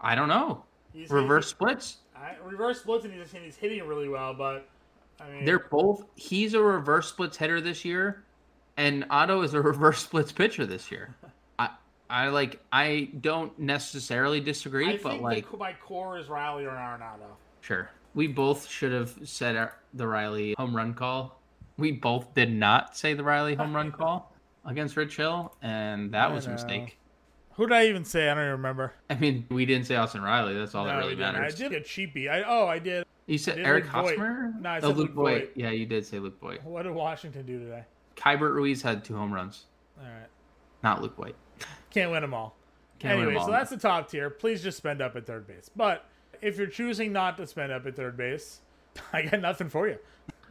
I 0.00 0.14
don't 0.14 0.28
know. 0.28 0.64
He's 0.92 1.10
Reverse 1.10 1.48
splits. 1.48 1.98
I, 2.16 2.36
reverse 2.42 2.80
splits, 2.80 3.04
and 3.04 3.12
he's, 3.12 3.34
and 3.34 3.44
he's 3.44 3.56
hitting 3.56 3.86
really 3.86 4.08
well, 4.08 4.32
but 4.32 4.68
I 5.20 5.28
mean, 5.28 5.44
They're 5.44 5.58
both. 5.58 6.04
He's 6.14 6.54
a 6.54 6.62
reverse 6.62 7.08
splits 7.08 7.36
hitter 7.36 7.60
this 7.60 7.84
year, 7.84 8.24
and 8.76 9.04
Otto 9.10 9.42
is 9.42 9.54
a 9.54 9.60
reverse 9.62 9.98
splits 10.02 10.32
pitcher 10.32 10.64
this 10.66 10.90
year. 10.90 11.14
I 11.58 11.70
I 12.08 12.28
like. 12.28 12.60
I 12.72 13.10
don't 13.20 13.56
necessarily 13.58 14.40
disagree, 14.40 14.94
I 14.94 14.98
but 15.02 15.10
think 15.12 15.22
like, 15.22 15.50
the, 15.50 15.56
my 15.56 15.74
core 15.74 16.18
is 16.18 16.28
Riley 16.28 16.64
or 16.64 16.70
Arenado. 16.70 17.36
Sure. 17.64 17.88
We 18.14 18.26
both 18.26 18.68
should 18.68 18.92
have 18.92 19.18
said 19.24 19.56
our, 19.56 19.74
the 19.94 20.06
Riley 20.06 20.54
home 20.58 20.76
run 20.76 20.92
call. 20.92 21.40
We 21.78 21.92
both 21.92 22.34
did 22.34 22.52
not 22.52 22.94
say 22.94 23.14
the 23.14 23.24
Riley 23.24 23.54
home 23.54 23.74
run 23.74 23.90
call 23.98 24.32
against 24.66 24.98
Rich 24.98 25.16
Hill, 25.16 25.56
and 25.62 26.12
that 26.12 26.30
I 26.30 26.32
was 26.32 26.46
a 26.46 26.50
mistake. 26.50 26.98
Who 27.54 27.66
did 27.66 27.74
I 27.74 27.86
even 27.86 28.04
say? 28.04 28.28
I 28.28 28.34
don't 28.34 28.42
even 28.42 28.52
remember. 28.52 28.92
I 29.08 29.14
mean, 29.14 29.46
we 29.48 29.64
didn't 29.64 29.86
say 29.86 29.96
Austin 29.96 30.20
Riley. 30.20 30.54
That's 30.54 30.74
all 30.74 30.84
that 30.84 30.92
No, 30.92 30.98
really 30.98 31.16
matters. 31.16 31.54
I 31.54 31.56
did 31.56 31.70
get 31.70 31.86
cheapy. 31.86 32.28
I 32.28 32.42
oh, 32.42 32.66
I 32.66 32.78
did. 32.78 33.06
You 33.26 33.38
said 33.38 33.56
did 33.56 33.66
Eric 33.66 33.84
Luke. 33.84 33.92
Hosmer? 33.92 34.54
No, 34.60 34.68
I 34.68 34.76
oh, 34.76 34.80
said 34.80 34.86
Luke 34.88 34.96
Luke 34.96 35.12
Voit. 35.12 35.38
Voit. 35.38 35.50
Yeah, 35.54 35.70
you 35.70 35.86
did 35.86 36.04
say 36.04 36.18
Luke 36.18 36.38
Voit. 36.40 36.62
What 36.64 36.82
did 36.82 36.92
Washington 36.92 37.46
do 37.46 37.58
today? 37.60 37.84
Keibert 38.14 38.54
Ruiz 38.54 38.82
had 38.82 39.04
two 39.04 39.16
home 39.16 39.32
runs, 39.32 39.64
All 39.98 40.04
right, 40.04 40.28
not 40.82 41.00
Luke 41.00 41.16
Voit. 41.16 41.34
can't 41.90 42.10
win 42.10 42.20
them 42.20 42.34
all. 42.34 42.56
Can't 42.98 43.18
win 43.18 43.28
anyway, 43.28 43.34
them 43.34 43.40
all. 43.40 43.46
so 43.46 43.52
that's 43.52 43.70
the 43.70 43.78
top 43.78 44.10
tier. 44.10 44.28
Please 44.28 44.62
just 44.62 44.76
spend 44.76 45.00
up 45.00 45.16
at 45.16 45.26
third 45.26 45.46
base. 45.46 45.70
But 45.74 46.06
if 46.42 46.56
you're 46.58 46.66
choosing 46.66 47.12
not 47.12 47.36
to 47.38 47.46
spend 47.46 47.72
up 47.72 47.86
at 47.86 47.96
third 47.96 48.16
base, 48.16 48.60
I 49.12 49.22
got 49.22 49.40
nothing 49.40 49.68
for 49.68 49.88
you. 49.88 49.98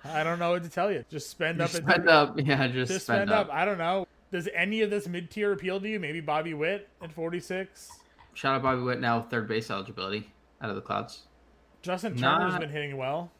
I 0.05 0.23
don't 0.23 0.37
know 0.39 0.51
what 0.51 0.63
to 0.63 0.69
tell 0.69 0.91
you. 0.91 1.05
Just 1.09 1.29
spend 1.29 1.61
up 1.61 1.69
Just 1.71 1.81
at 1.81 1.85
third 1.87 1.93
spend 1.95 2.09
up. 2.09 2.39
Yeah, 2.39 2.67
just, 2.67 2.91
Just 2.91 3.05
spend, 3.05 3.29
spend 3.29 3.31
up. 3.31 3.47
up. 3.47 3.53
I 3.53 3.63
don't 3.65 3.77
know. 3.77 4.05
Does 4.31 4.49
any 4.53 4.81
of 4.81 4.89
this 4.89 5.07
mid 5.07 5.29
tier 5.31 5.53
appeal 5.53 5.79
to 5.79 5.87
you? 5.87 5.99
Maybe 5.99 6.19
Bobby 6.19 6.53
Witt 6.53 6.89
at 7.01 7.11
46. 7.11 7.89
Shout 8.33 8.55
out 8.55 8.63
Bobby 8.63 8.81
Witt 8.81 8.99
now 8.99 9.19
with 9.19 9.29
third 9.29 9.47
base 9.47 9.69
eligibility 9.69 10.29
out 10.61 10.69
of 10.69 10.75
the 10.75 10.81
clouds. 10.81 11.21
Justin 11.83 12.17
Turner's 12.17 12.53
Not- 12.53 12.61
been 12.61 12.69
hitting 12.69 12.97
well. 12.97 13.31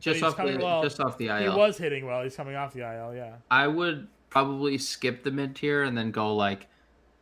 Just 0.00 0.22
off 0.22 0.36
the 0.36 0.58
well. 0.60 0.82
just 0.82 1.00
off 1.00 1.16
the 1.16 1.28
IL. 1.28 1.38
He 1.38 1.48
was 1.48 1.78
hitting 1.78 2.04
well. 2.04 2.22
He's 2.24 2.36
coming 2.36 2.56
off 2.56 2.74
the 2.74 2.80
IL. 2.80 3.14
Yeah. 3.14 3.36
I 3.50 3.66
would 3.66 4.06
probably 4.28 4.76
skip 4.76 5.22
the 5.22 5.30
mid 5.30 5.56
tier 5.56 5.84
and 5.84 5.96
then 5.96 6.10
go 6.10 6.34
like 6.34 6.66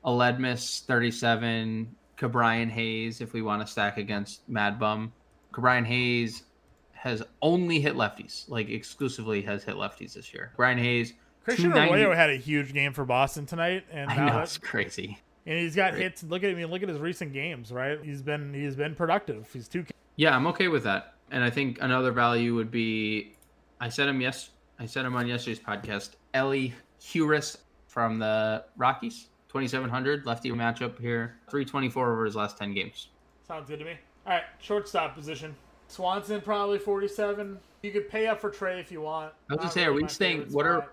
Aledmus 0.05 0.85
37, 0.85 1.95
Ke'Bryan 2.23 2.71
Hayes 2.71 3.21
if 3.21 3.33
we 3.33 3.43
want 3.43 3.61
to 3.61 3.67
stack 3.67 3.99
against 3.99 4.49
Mad 4.49 4.79
Bum. 4.79 5.13
Ke'Bryan 5.53 5.85
Hayes 5.85 6.45
has 6.93 7.21
only 7.43 7.81
hit 7.81 7.97
lefties, 7.97 8.49
like 8.49 8.69
exclusively 8.71 9.43
has 9.43 9.65
hit 9.65 9.75
lefties 9.75 10.15
this 10.15 10.33
year. 10.33 10.53
Brian 10.57 10.79
Hayes, 10.79 11.15
Christian 11.43 11.73
Arroyo 11.73 12.15
had 12.15 12.31
a 12.31 12.37
huge 12.37 12.73
game 12.73 12.93
for 12.93 13.05
Boston 13.05 13.45
tonight, 13.45 13.85
and 13.91 14.09
I 14.09 14.27
know 14.27 14.39
uh, 14.39 14.43
it's 14.43 14.57
crazy. 14.57 15.19
and 15.45 15.59
he's 15.59 15.75
got 15.75 15.95
hits. 15.95 16.23
Look 16.23 16.45
at 16.45 16.51
I 16.51 16.55
mean, 16.55 16.69
look 16.69 16.85
at 16.85 16.89
his 16.89 17.01
recent 17.01 17.33
games. 17.33 17.73
Right, 17.73 17.99
he's 18.03 18.23
been 18.23 18.55
he's 18.55 18.77
been 18.77 18.95
productive. 18.95 19.51
He's 19.53 19.67
two. 19.67 19.85
Yeah, 20.15 20.37
I'm 20.37 20.47
okay 20.49 20.69
with 20.69 20.85
that. 20.85 21.15
And 21.33 21.43
I 21.43 21.51
think 21.51 21.79
another 21.81 22.13
value 22.13 22.55
would 22.55 22.71
be 22.71 23.35
I 23.81 23.89
said 23.89 24.09
him 24.09 24.21
yes 24.21 24.51
I 24.79 24.87
said 24.87 25.05
him 25.05 25.17
on 25.17 25.27
yesterday's 25.27 25.59
podcast. 25.59 26.11
Ellie 26.35 26.73
Heuris 27.01 27.57
from 27.89 28.21
the 28.21 28.65
Rockies. 28.77 29.27
2700 29.53 30.25
lefty 30.25 30.51
matchup 30.51 30.99
here. 30.99 31.35
324 31.51 32.13
over 32.13 32.25
his 32.25 32.35
last 32.35 32.57
10 32.57 32.73
games. 32.73 33.09
Sounds 33.47 33.69
good 33.69 33.79
to 33.81 33.85
me. 33.85 33.97
All 34.27 34.33
right, 34.33 34.45
shortstop 34.59 35.15
position. 35.15 35.55
Swanson 35.89 36.41
probably 36.41 36.79
47. 36.79 37.59
You 37.83 37.91
could 37.91 38.09
pay 38.09 38.29
up 38.29 38.41
for 38.41 38.49
Trea 38.49 38.79
if 38.79 38.91
you 38.91 39.03
want. 39.03 39.35
I 39.51 39.55
was 39.55 39.59
gonna 39.59 39.71
say, 39.73 39.85
are 39.85 39.93
we 39.93 40.09
staying- 40.09 40.51
what 40.53 40.65
are-. 40.65 40.89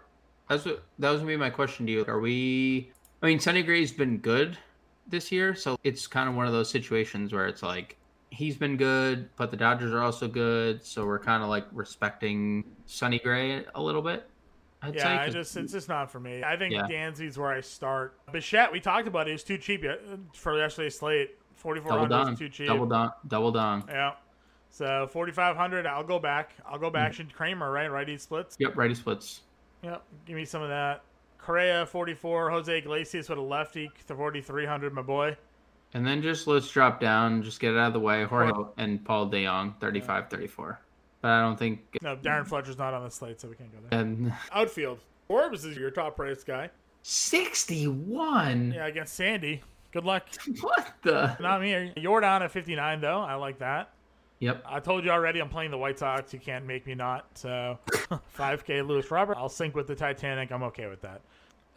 That's 0.50 0.66
what 0.66 0.84
that 0.98 1.10
was 1.10 1.22
gonna 1.22 1.32
be 1.32 1.38
my 1.38 1.50
question 1.50 1.86
to 1.86 1.92
you. 1.92 2.04
Are 2.08 2.20
we 2.20 2.92
I 3.22 3.28
mean 3.28 3.40
Sonny 3.40 3.64
Gray's 3.64 3.94
been 3.94 4.18
good 4.18 4.58
this 5.08 5.32
year, 5.32 5.56
so 5.56 5.78
it's 5.86 6.06
kind 6.08 6.28
of 6.28 6.36
one 6.36 6.46
of 6.48 6.52
those 6.52 6.70
situations 6.70 7.32
where 7.32 7.48
it's 7.48 7.64
like 7.64 7.96
he's 8.32 8.58
been 8.58 8.76
good, 8.76 9.30
but 9.38 9.52
the 9.52 9.58
Dodgers 9.58 9.94
are 9.94 10.02
also 10.02 10.28
good, 10.28 10.84
so 10.84 11.06
we're 11.06 11.20
kind 11.20 11.44
of 11.44 11.50
like 11.50 11.66
respecting 11.72 12.66
Sonny 12.88 13.20
Gray 13.20 13.64
a 13.76 13.82
little 13.82 14.02
bit. 14.02 14.28
I'd 14.82 14.96
Yeah, 14.96 15.22
I 15.22 15.30
just 15.30 15.56
it's 15.58 15.74
just 15.74 15.90
not 15.90 16.10
for 16.12 16.20
me. 16.20 16.44
I 16.44 16.56
think 16.56 16.74
Yeah. 16.74 16.84
Dansby's 16.88 17.38
where 17.38 17.52
I 17.52 17.62
start. 17.62 18.18
Bichette, 18.32 18.72
we 18.72 18.80
talked 18.80 19.08
about 19.08 19.28
it. 19.28 19.34
It's 19.34 19.44
too 19.44 19.58
cheap 19.58 19.84
uh, 19.84 19.96
for 20.34 20.58
yesterday's 20.58 20.98
slate. 20.98 21.36
Forty 21.56 21.82
four 21.82 21.92
hundred 22.00 22.34
is 22.34 22.40
too 22.40 22.48
cheap. 22.50 22.68
double 22.68 22.86
dong, 22.86 23.12
double 23.28 23.52
dong. 23.52 23.84
Yeah. 23.90 24.14
So 24.70 25.08
forty 25.12 25.32
five 25.34 25.58
hundred. 25.58 25.86
I'll 25.86 26.04
go 26.04 26.20
back. 26.20 26.52
I'll 26.66 26.80
go 26.80 26.90
Mm. 26.90 26.94
back. 26.94 27.14
Should 27.14 27.34
Kremer 27.34 27.72
right? 27.72 27.92
Righty 27.92 28.18
splits. 28.18 28.56
Yep, 28.60 28.78
righty 28.78 28.96
splits. 28.96 29.42
Yep. 29.84 30.02
Give 30.26 30.36
me 30.38 30.46
some 30.46 30.62
of 30.62 30.70
that. 30.70 31.04
Correa 31.38 31.86
forty 31.86 32.14
four. 32.14 32.50
Jose 32.50 32.78
Iglesias 32.78 33.28
with 33.28 33.38
a 33.40 33.42
lefty. 33.42 33.92
Forty 34.08 34.40
three 34.42 34.66
hundred. 34.66 34.94
My 34.94 35.02
boy. 35.02 35.36
And 35.94 36.06
then 36.06 36.22
just 36.22 36.46
let's 36.48 36.70
drop 36.70 37.00
down, 37.02 37.42
just 37.42 37.60
get 37.60 37.74
it 37.74 37.78
out 37.80 37.88
of 37.88 37.94
the 37.94 38.00
way. 38.00 38.24
Jorge 38.24 38.52
and 38.78 39.04
Paul 39.04 39.28
DeJong, 39.28 39.80
35 39.82 40.30
34. 40.30 40.80
But 41.22 41.32
I 41.32 41.42
don't 41.42 41.58
think. 41.58 41.98
No, 42.02 42.16
Darren 42.16 42.48
Fletcher's 42.48 42.78
not 42.78 42.94
on 42.94 43.04
the 43.04 43.12
slate, 43.12 43.42
so 43.42 43.48
we 43.48 43.56
can't 43.56 43.72
go 43.72 43.80
there. 43.90 44.00
And 44.00 44.34
Outfield. 44.52 45.00
Forbes 45.28 45.66
is 45.66 45.78
your 45.78 45.92
top 45.92 46.16
price 46.16 46.44
guy. 46.44 46.70
61? 47.04 48.74
Yeah, 48.76 48.88
against 48.88 49.14
Sandy. 49.14 49.62
Good 49.92 50.06
luck. 50.06 50.28
What 50.62 50.94
the? 51.04 51.36
Not 51.40 51.62
me. 51.62 51.94
You're 51.98 52.22
down 52.22 52.44
at 52.44 52.52
59, 52.52 53.02
though. 53.02 53.20
I 53.20 53.36
like 53.36 53.60
that. 53.60 53.92
Yep. 54.40 54.64
I 54.66 54.80
told 54.80 55.04
you 55.04 55.12
already 55.12 55.40
I'm 55.42 55.50
playing 55.50 55.72
the 55.72 55.78
White 55.78 56.00
Sox. 56.00 56.34
You 56.34 56.40
can't 56.40 56.66
make 56.66 56.88
me 56.88 56.96
not. 56.96 57.26
So 57.36 57.78
5K 58.38 58.88
Luis 58.88 59.12
Robert. 59.12 59.36
I'll 59.38 59.50
sink 59.50 59.76
with 59.76 59.88
the 59.88 59.96
Titanic. 59.96 60.52
I'm 60.52 60.64
okay 60.64 60.88
with 60.88 61.02
that. 61.02 61.22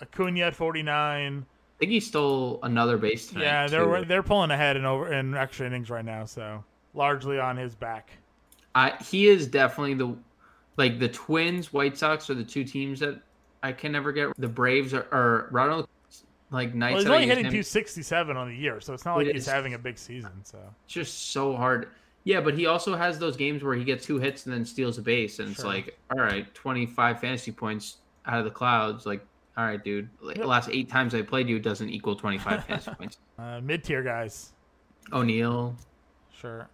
Acuna 0.01 0.47
at 0.47 0.55
49. 0.55 1.45
I 1.45 1.79
think 1.79 1.91
he 1.91 2.01
stole 2.01 2.61
another 2.63 2.97
base 2.97 3.27
tonight. 3.29 3.43
Yeah, 3.45 3.67
they're 3.67 4.05
they're 4.05 4.23
pulling 4.23 4.53
ahead 4.53 4.77
in 4.77 4.85
over 4.85 5.13
in 5.13 5.35
extra 5.35 5.67
innings 5.67 5.91
right 5.91 6.05
now. 6.05 6.25
So 6.25 6.63
largely 6.95 7.41
on 7.41 7.57
his 7.57 7.75
back. 7.75 8.11
I, 8.75 8.93
he 9.03 9.29
is 9.29 9.47
definitely 9.47 9.95
the. 9.95 10.17
Like 10.79 10.99
the 10.99 11.09
Twins, 11.09 11.71
White 11.73 11.99
Sox 11.99 12.31
are 12.31 12.35
the 12.35 12.43
two 12.43 12.65
teams 12.65 12.99
that 13.01 13.21
I 13.63 13.73
can 13.73 13.93
never 13.93 14.11
get. 14.11 14.29
The 14.39 14.49
Braves 14.49 14.95
are, 14.95 15.07
are 15.13 15.49
Ronald, 15.51 15.87
like 16.51 16.75
nights 16.75 16.93
Well, 16.95 17.03
he's 17.03 17.11
only 17.11 17.27
hitting 17.27 17.45
him- 17.45 17.51
267 17.51 18.37
on 18.39 18.49
the 18.49 18.57
year, 18.57 18.81
so 18.81 18.95
it's 18.95 19.05
not 19.05 19.17
like 19.19 19.27
It 19.27 19.35
he's 19.35 19.47
is. 19.47 19.53
having 19.53 19.75
a 19.75 19.79
big 19.79 19.99
season. 19.99 20.31
So 20.45 20.59
It's 20.87 20.95
just 20.95 21.31
so 21.33 21.55
hard. 21.55 21.89
Yeah, 22.25 22.41
but 22.41 22.55
he 22.57 22.65
also 22.67 22.97
has 22.97 23.19
those 23.19 23.37
games 23.37 23.63
where 23.63 23.75
he 23.75 23.85
gets 23.85 24.07
two 24.07 24.19
hits 24.19 24.47
and 24.47 24.55
then 24.55 24.65
steals 24.65 24.97
a 24.97 25.03
base, 25.03 25.41
and 25.41 25.51
it's 25.51 25.63
like, 25.63 25.99
all 26.11 26.23
right, 26.23 26.53
twenty 26.55 26.87
five 26.87 27.21
fantasy 27.21 27.53
points 27.53 27.99
out 28.25 28.39
of 28.39 28.45
the 28.47 28.51
clouds. 28.51 29.05
Like, 29.05 29.23
all 29.59 29.65
right, 29.67 29.83
dude. 29.85 30.09
Like, 30.23 30.37
Yep. 30.37 30.45
The 30.45 30.49
last 30.49 30.71
eight 30.73 30.89
times 30.89 31.15
I 31.15 31.21
played 31.21 31.51
you 31.51 31.59
doesn't 31.59 31.91
equal 31.91 32.17
twenty 32.17 32.39
five 32.39 32.65
fantasy 32.65 32.93
points. 32.99 33.19
uh, 33.39 33.61
mid 33.63 33.85
tier 33.85 34.03
guys, 34.03 34.53
O'Neill. 35.13 35.77
sure. 36.35 36.69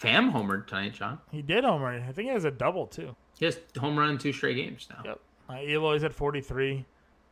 Pham 0.00 0.32
homered 0.32 0.66
tonight, 0.66 0.92
John. 0.92 1.18
He 1.30 1.42
did 1.42 1.64
homer. 1.64 1.86
I 1.88 2.12
think 2.12 2.28
he 2.28 2.34
has 2.34 2.44
a 2.44 2.50
double 2.50 2.86
too. 2.86 3.16
He 3.38 3.44
has 3.46 3.58
home 3.78 3.98
run 3.98 4.10
in 4.10 4.18
two 4.18 4.32
straight 4.32 4.54
games 4.56 4.88
now. 4.90 5.02
Yep. 5.04 5.20
Uh, 5.48 5.52
Eloy's 5.54 6.04
at 6.04 6.12
43. 6.12 6.84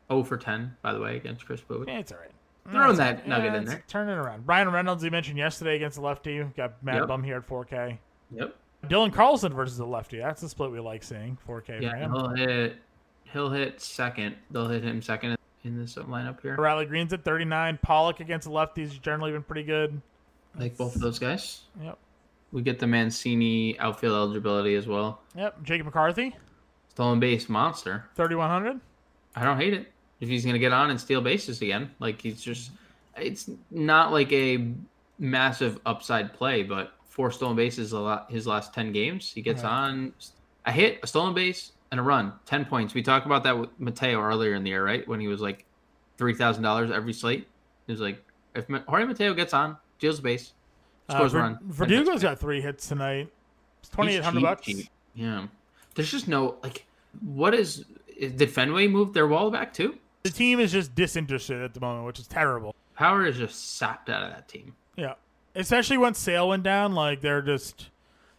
0 0.09 0.23
for 0.23 0.37
10, 0.37 0.75
by 0.81 0.93
the 0.93 0.99
way, 0.99 1.15
against 1.17 1.45
Kris 1.45 1.61
Bubic. 1.61 1.87
Yeah, 1.87 1.99
it's 1.99 2.11
all 2.11 2.19
right. 2.19 2.31
Throwing 2.71 2.93
It's- 2.93 2.97
that 2.97 3.27
nugget 3.27 3.53
in 3.53 3.65
there. 3.65 3.83
Turn 3.87 4.07
it 4.09 4.13
around. 4.13 4.45
Brian 4.45 4.69
Reynolds, 4.71 5.03
you 5.03 5.11
mentioned 5.11 5.37
yesterday 5.37 5.75
against 5.75 5.97
the 5.97 6.03
lefty. 6.03 6.43
Got 6.55 6.81
Matt 6.83 6.95
Yep. 6.95 7.07
Bum 7.07 7.23
here 7.23 7.37
at 7.37 7.45
4K. 7.47 7.99
Yep. 8.31 8.55
Dylan 8.85 9.11
Carlson 9.13 9.53
versus 9.53 9.77
the 9.77 9.85
lefty. 9.85 10.17
That's 10.19 10.41
a 10.43 10.49
split 10.49 10.71
we 10.71 10.79
like 10.79 11.03
seeing. 11.03 11.37
4K 11.47 11.81
Yeah, 11.81 11.97
he'll 12.07 12.29
hit. 12.29 12.77
He'll 13.25 13.49
hit 13.49 13.81
second. 13.81 14.35
They'll 14.51 14.67
hit 14.67 14.83
him 14.83 15.01
second 15.01 15.37
in 15.63 15.77
this 15.77 15.95
lineup 15.95 16.41
here. 16.41 16.55
Riley 16.55 16.85
Greene's 16.85 17.11
at 17.13 17.23
39. 17.23 17.79
Pollock 17.81 18.19
against 18.19 18.47
the 18.47 18.53
lefties 18.53 18.99
generally 19.01 19.31
been 19.31 19.43
pretty 19.43 19.63
good. 19.63 20.01
Like 20.57 20.77
both 20.77 20.95
of 20.95 21.01
those 21.01 21.19
guys. 21.19 21.61
Yep. 21.81 21.97
We 22.51 22.61
get 22.61 22.79
the 22.79 22.87
Mancini 22.87 23.77
outfield 23.79 24.13
eligibility 24.15 24.75
as 24.75 24.87
well. 24.87 25.21
Yep. 25.35 25.63
Jacob 25.63 25.85
McCarthy, 25.87 26.35
Stolen 26.89 27.19
base 27.19 27.49
monster. 27.49 28.05
3,100. 28.15 28.79
I 29.35 29.43
don't 29.43 29.57
hate 29.59 29.73
it. 29.73 29.91
If 30.21 30.29
he's 30.29 30.45
gonna 30.45 30.59
get 30.59 30.71
on 30.71 30.91
and 30.91 30.99
steal 30.99 31.19
bases 31.21 31.61
again, 31.61 31.91
like 31.99 32.21
he's 32.21 32.41
just, 32.41 32.71
it's 33.17 33.49
not 33.69 34.13
like 34.13 34.31
a 34.31 34.69
massive 35.19 35.79
upside 35.85 36.33
play, 36.33 36.63
but 36.63 36.93
four 37.09 37.31
stolen 37.31 37.55
bases 37.57 37.91
a 37.91 37.99
lot. 37.99 38.31
His 38.31 38.47
last 38.47 38.73
ten 38.73 38.93
games, 38.93 39.31
he 39.33 39.41
gets 39.41 39.63
Right. 39.63 39.69
on 39.71 40.13
a 40.65 40.71
hit, 40.71 40.99
a 41.03 41.07
stolen 41.07 41.33
base, 41.33 41.73
and 41.91 41.99
a 41.99 42.03
run. 42.03 42.31
Ten 42.45 42.63
points. 42.63 42.93
We 42.93 43.01
talked 43.03 43.25
about 43.25 43.43
that 43.43 43.57
with 43.59 43.69
Mateo 43.77 44.21
earlier 44.21 44.53
in 44.55 44.63
the 44.63 44.69
year, 44.69 44.85
right? 44.85 45.05
When 45.07 45.19
he 45.19 45.27
was 45.27 45.41
like 45.41 45.65
three 46.17 46.33
thousand 46.33 46.63
dollars 46.63 46.91
every 46.91 47.11
slate. 47.13 47.45
He 47.87 47.91
was 47.91 47.99
like, 48.01 48.23
if 48.55 48.67
Jorge 48.87 49.03
Mateo 49.05 49.33
gets 49.33 49.53
on, 49.53 49.75
steals 49.97 50.19
a 50.19 50.21
base, 50.21 50.53
scores 51.09 51.33
uh, 51.33 51.37
Ver- 51.37 51.43
run. 51.43 51.59
Verdugo's 51.69 52.21
got 52.21 52.39
three 52.39 52.61
hits 52.61 52.87
tonight. 52.87 53.29
It's 53.81 53.89
2,800 53.89 54.41
bucks. 54.41 54.65
cheap. 54.65 54.89
Yeah. 55.13 55.47
There's 55.95 56.11
just 56.11 56.27
no 56.27 56.55
like. 56.63 56.85
What 57.21 57.53
is? 57.53 57.85
is- 58.17 58.33
Did 58.33 58.51
Fenway 58.51 58.87
move 58.87 59.13
their 59.13 59.27
wall 59.27 59.49
back 59.51 59.73
too? 59.73 59.97
The 60.23 60.29
team 60.31 60.59
is 60.59 60.71
just 60.71 60.95
disinterested 60.95 61.61
at 61.61 61.73
the 61.73 61.79
moment, 61.79 62.05
which 62.05 62.19
is 62.19 62.27
terrible. 62.27 62.73
Power 62.95 63.25
is 63.25 63.37
just 63.37 63.77
sapped 63.77 64.09
out 64.09 64.23
of 64.23 64.29
that 64.31 64.47
team. 64.47 64.73
Yeah. 64.95 65.13
Especially 65.53 65.97
when 65.97 66.13
Sale 66.15 66.49
went 66.49 66.63
down, 66.63 66.93
like 66.95 67.21
they're 67.21 67.41
just 67.41 67.89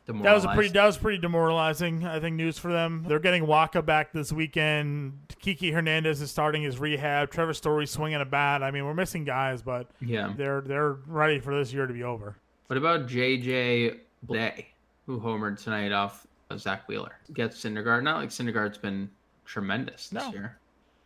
that 0.07 0.35
was 0.35 0.45
a 0.45 0.49
pretty 0.49 0.69
that 0.71 0.85
was 0.85 0.97
pretty 0.99 1.19
demoralizing. 1.19 2.07
I 2.07 2.21
think 2.21 2.37
news 2.37 2.59
for 2.59 2.73
them. 2.73 3.05
They're 3.09 3.19
getting 3.19 3.47
Waka 3.47 3.83
back 3.83 4.13
this 4.13 4.33
weekend. 4.33 5.19
Kiki 5.41 5.71
Hernandez 5.73 6.21
is 6.21 6.31
starting 6.31 6.63
his 6.63 6.79
rehab. 6.79 7.31
Trevor 7.31 7.55
Story 7.55 7.87
swinging 7.87 8.21
a 8.21 8.25
bat. 8.25 8.63
I 8.63 8.71
mean, 8.71 8.85
we're 8.85 8.95
missing 8.95 9.25
guys, 9.25 9.63
but 9.63 9.89
Yeah. 10.01 10.33
they're 10.37 10.61
they're 10.61 10.93
ready 11.07 11.41
for 11.41 11.57
this 11.57 11.73
year 11.73 11.87
to 11.87 11.93
be 11.93 12.03
over. 12.05 12.37
What 12.67 12.77
about 12.77 13.07
JJ 13.07 14.01
Blay, 14.23 14.67
who 15.07 15.21
homered 15.21 15.63
tonight 15.63 15.93
off 15.93 16.27
of 16.51 16.61
Zach 16.61 16.89
Wheeler? 16.89 17.17
Gets 17.33 17.63
Syndergaard. 17.65 18.03
Not 18.03 18.17
like 18.19 18.31
Syndergaard's 18.31 18.79
been 18.79 19.11
tremendous 19.45 20.09
this 20.09 20.23
No. 20.25 20.31
year. 20.33 20.59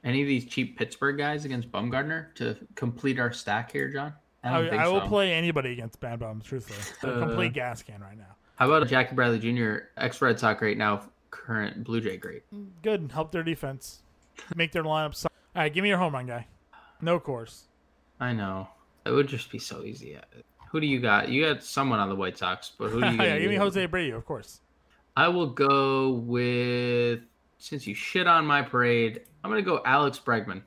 Any 0.03 0.23
of 0.23 0.29
these 0.29 0.47
cheap 0.47 0.79
Pittsburgh 0.79 1.19
guys 1.19 1.45
against 1.45 1.71
Bumgarner 1.71 2.35
to 2.37 2.57
complete 2.75 3.19
our 3.19 3.33
stack 3.33 3.71
here, 3.73 3.91
John? 3.91 4.15
I 4.43 4.49
I, 4.49 4.53
don't 4.63 4.71
think 4.71 4.83
I 4.83 4.89
will 4.89 5.01
so. 5.03 5.09
play 5.09 5.33
anybody 5.35 5.73
against 5.73 6.01
Bad 6.01 6.21
Bums, 6.21 6.45
truthfully. 6.47 6.79
They're 7.03 7.21
a 7.21 7.23
Uh, 7.23 7.27
complete 7.27 7.53
gas 7.53 7.83
can 7.83 8.01
right 8.01 8.17
now. 8.17 8.37
How 8.57 8.71
about 8.71 8.89
Jackie 8.89 9.15
Bradley 9.15 9.39
Jr., 9.39 9.85
ex 9.99 10.23
Red 10.23 10.39
Sox 10.39 10.59
great, 10.59 10.79
now 10.79 11.03
current 11.31 11.85
Blue 11.85 12.01
Jay 12.01 12.17
great? 12.17 12.43
Good. 12.83 13.13
Help 13.13 13.33
their 13.33 13.43
defense. 13.43 14.03
Make 14.57 14.73
their 14.73 14.85
lineup. 14.85 15.15
So- 15.15 15.29
All 15.55 15.63
right, 15.63 15.73
give 15.73 15.83
me 15.83 15.91
your 15.91 15.99
home 15.99 16.15
run 16.15 16.27
guy. 16.27 16.47
No 17.03 17.21
Coors. 17.21 17.65
I 18.19 18.33
know. 18.33 18.69
It 19.05 19.11
would 19.11 19.29
just 19.29 19.51
be 19.51 19.59
so 19.59 19.83
easy. 19.85 20.19
Who 20.71 20.81
do 20.81 20.87
you 20.87 21.01
got? 21.01 21.29
You 21.29 21.45
got 21.45 21.63
someone 21.63 21.99
on 21.99 22.09
the 22.09 22.15
White 22.15 22.39
Sox, 22.39 22.73
but 22.79 22.91
who 22.91 23.01
do 23.01 23.11
you 23.11 23.17
got? 23.19 23.27
yeah, 23.27 23.39
give 23.39 23.51
me 23.51 23.57
Jose 23.57 23.87
Abreu, 23.87 24.15
of 24.17 24.25
course. 24.25 24.61
I 25.17 25.29
will 25.29 25.47
go 25.49 26.13
with 26.13 27.21
since 27.59 27.87
you 27.87 27.95
shit 27.95 28.27
on 28.27 28.47
my 28.47 28.63
parade, 28.63 29.23
I'm 29.45 29.51
gonna 29.51 29.63
go 29.63 29.83
Alex 29.85 30.19
Bregman 30.25 30.63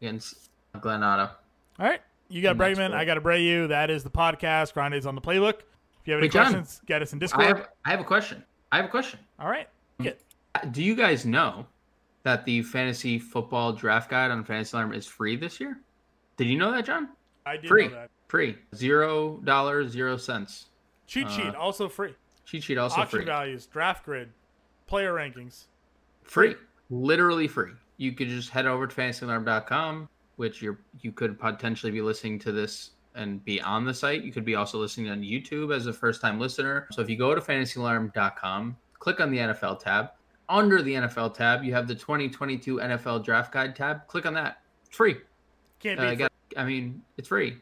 against 0.00 0.50
Glenn 0.80 1.02
Otto. 1.02 1.30
All 1.78 1.86
right. 1.86 2.00
You 2.28 2.42
got 2.42 2.52
And 2.52 2.60
Bregman. 2.60 2.88
cool. 2.88 2.96
I 2.96 3.04
got 3.04 3.16
Abreu. 3.18 3.68
That 3.68 3.90
is 3.90 4.02
the 4.02 4.10
podcast. 4.10 4.74
Grande's 4.74 5.06
on 5.06 5.14
the 5.14 5.20
playbook. 5.20 5.60
If 6.00 6.06
you 6.08 6.12
have 6.14 6.18
any 6.18 6.26
Wait, 6.26 6.32
John. 6.32 6.52
questions, 6.52 6.82
get 6.86 7.00
us 7.02 7.12
in 7.12 7.18
I 7.18 7.20
Discord. 7.20 7.46
have 7.46 7.68
I 7.84 7.90
have 7.90 8.00
a 8.00 8.04
question. 8.04 8.42
I 8.72 8.76
have 8.76 8.84
a 8.86 8.88
question. 8.88 9.20
All 9.38 9.48
right. 9.48 9.68
Get. 10.02 10.20
Mm. 10.56 10.72
Do 10.72 10.82
you 10.82 10.94
guys 10.96 11.24
know 11.24 11.66
that 12.24 12.44
the 12.44 12.62
fantasy 12.62 13.18
football 13.18 13.72
draft 13.72 14.10
guide 14.10 14.30
on 14.30 14.44
Fantasy 14.44 14.76
Alarm 14.76 14.92
is 14.94 15.06
free 15.06 15.36
this 15.36 15.60
year? 15.60 15.78
Did 16.36 16.48
you 16.48 16.58
know 16.58 16.72
that, 16.72 16.84
John? 16.84 17.08
I 17.46 17.56
did 17.56 17.68
Free. 17.68 17.88
know 17.88 17.94
that. 17.94 18.10
Free. 18.28 18.56
Zero 18.74 19.38
dollars, 19.44 19.92
zero 19.92 20.16
cents. 20.16 20.66
Cheat 21.06 21.30
sheet, 21.30 21.46
Uh, 21.54 21.58
also 21.58 21.88
free. 21.88 22.14
Cheat 22.46 22.62
sheet 22.64 22.78
also 22.78 23.02
Auction 23.02 23.18
free. 23.20 23.26
values, 23.26 23.66
draft 23.66 24.04
grid, 24.04 24.30
player 24.86 25.12
rankings. 25.14 25.64
free 26.22 26.54
literally 26.90 27.46
free 27.48 27.72
you 27.98 28.12
could 28.12 28.28
just 28.28 28.50
head 28.50 28.66
over 28.66 28.86
to 28.86 28.94
fantasyalarm.com 28.94 30.08
which 30.36 30.60
you're 30.62 30.78
you 31.00 31.12
could 31.12 31.38
potentially 31.38 31.90
be 31.92 32.00
listening 32.02 32.38
to 32.38 32.52
this 32.52 32.90
and 33.14 33.42
be 33.44 33.60
on 33.62 33.84
the 33.84 33.92
site 33.94 34.22
you 34.22 34.32
could 34.32 34.44
be 34.44 34.54
also 34.54 34.78
listening 34.78 35.10
on 35.10 35.20
youtube 35.22 35.74
as 35.74 35.86
a 35.86 35.92
first 35.92 36.20
time 36.20 36.38
listener 36.40 36.86
so 36.92 37.00
if 37.02 37.08
you 37.08 37.16
go 37.16 37.34
to 37.34 37.40
fantasyalarm.com 37.40 38.76
click 38.98 39.20
on 39.20 39.30
the 39.30 39.38
nfl 39.38 39.78
tab 39.78 40.10
under 40.48 40.82
the 40.82 40.94
nfl 40.94 41.32
tab 41.32 41.62
you 41.64 41.72
have 41.72 41.86
the 41.88 41.94
2022 41.94 42.76
nfl 42.76 43.22
draft 43.24 43.52
guide 43.52 43.74
tab 43.76 44.06
click 44.06 44.26
on 44.26 44.34
that 44.34 44.58
it's 44.86 44.94
free 44.96 45.16
Can't 45.80 45.98
uh, 46.00 46.10
be 46.10 46.16
I 46.56 46.64
mean 46.64 47.02
it's 47.16 47.28
free 47.28 47.58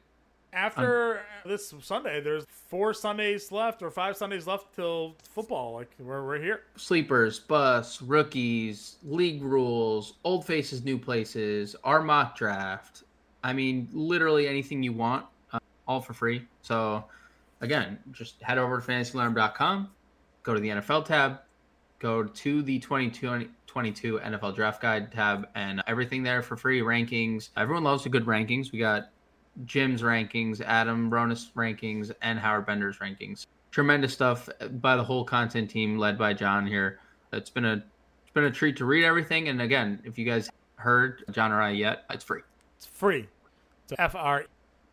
after 0.53 1.23
this 1.45 1.75
Sunday. 1.81 2.21
There's 2.21 2.45
four 2.49 2.93
Sundays 2.95 3.51
left 3.51 3.83
or 3.83 3.91
five 3.91 4.17
Sundays 4.17 4.47
left 4.47 4.75
till 4.75 5.17
football. 5.23 5.75
Like 5.75 5.91
we're 5.99 6.25
we're 6.25 6.41
here. 6.41 6.63
sleepers, 6.77 7.39
busts, 7.39 8.03
rookies, 8.03 8.97
league 9.03 9.43
rules, 9.43 10.15
old 10.25 10.45
faces, 10.47 10.85
new 10.85 10.99
places, 10.99 11.75
our 11.85 12.03
mock 12.03 12.37
draft. 12.37 13.05
I 13.45 13.53
mean, 13.53 13.89
literally 13.93 14.47
anything 14.47 14.83
you 14.83 14.93
want, 14.93 15.27
uh, 15.53 15.59
all 15.89 16.01
for 16.01 16.13
free. 16.13 16.47
So, 16.63 17.05
again, 17.61 17.99
just 18.13 18.41
head 18.41 18.57
over 18.57 18.81
to 18.81 18.87
fantasyalarm.com, 18.87 19.91
go 20.45 20.55
to 20.55 20.61
the 20.61 20.69
NFL 20.69 21.05
tab, 21.07 21.41
go 22.03 22.25
to 22.25 22.63
the 22.63 22.79
2022 22.81 24.19
NFL 24.19 24.55
Draft 24.55 24.83
Guide 24.83 25.11
tab, 25.11 25.49
and 25.55 25.83
everything 25.87 26.23
there 26.23 26.43
for 26.43 26.57
free. 26.57 26.81
Rankings. 26.81 27.51
Everyone 27.57 27.85
loves 27.85 28.03
the 28.03 28.11
good 28.11 28.27
rankings. 28.27 28.73
We 28.73 28.79
got 28.79 29.11
Jim's 29.65 30.03
rankings, 30.03 30.61
Adam 30.61 31.11
Ronis 31.11 31.53
rankings, 31.55 32.13
and 32.21 32.39
Howard 32.39 32.67
Bender's 32.67 32.99
rankings 32.99 33.47
tremendous 33.73 34.13
stuff 34.13 34.49
by 34.81 34.95
the 34.95 35.03
whole 35.03 35.25
content 35.25 35.69
team 35.69 35.99
led 35.99 36.17
by 36.17 36.33
John 36.33 36.65
here. 36.65 37.01
It's 37.33 37.51
been 37.51 37.65
a 37.65 37.73
it's 37.73 38.33
been 38.33 38.45
a 38.45 38.51
treat 38.51 38.77
to 38.77 38.85
read 38.85 39.05
everything. 39.05 39.49
And 39.49 39.61
again, 39.61 40.01
if 40.05 40.17
you 40.17 40.25
guys 40.25 40.51
heard 40.77 41.25
John 41.33 41.51
or 41.51 41.61
I 41.61 41.71
yet, 41.71 42.05
it's 42.11 42.23
free. 42.23 42.43
It's 42.77 42.87
free. 42.87 43.29
So 43.89 43.97
F 43.99 44.15
R 44.15 44.45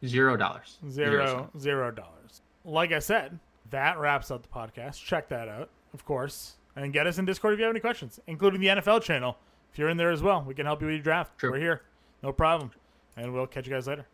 Zero 0.05 0.37
dollars. 0.37 0.77
zero 0.89 1.51
zero 1.59 1.91
dollars. 1.91 2.41
Like 2.63 2.93
I 2.93 2.99
said, 2.99 3.37
that 3.69 3.99
wraps 3.99 4.31
up 4.31 4.43
the 4.43 4.49
podcast. 4.49 5.03
Check 5.03 5.27
that 5.29 5.49
out, 5.49 5.69
of 5.93 6.05
course, 6.05 6.55
and 6.83 6.93
get 6.93 7.07
us 7.07 7.17
in 7.17 7.25
Discord 7.25 7.53
if 7.53 7.59
you 7.59 7.65
have 7.65 7.73
any 7.73 7.79
questions, 7.79 8.19
including 8.27 8.61
the 8.61 8.67
NFL 8.67 9.03
channel. 9.03 9.37
If 9.71 9.77
you're 9.77 9.89
in 9.89 9.97
there 9.97 10.11
as 10.11 10.21
well, 10.21 10.43
we 10.47 10.53
can 10.53 10.65
help 10.65 10.81
you 10.81 10.87
with 10.87 10.95
your 10.95 11.03
draft. 11.03 11.41
We're 11.43 11.59
here, 11.59 11.81
no 12.23 12.31
problem, 12.31 12.71
and 13.15 13.33
we'll 13.33 13.47
catch 13.47 13.67
you 13.67 13.73
guys 13.73 13.87
later. 13.87 14.07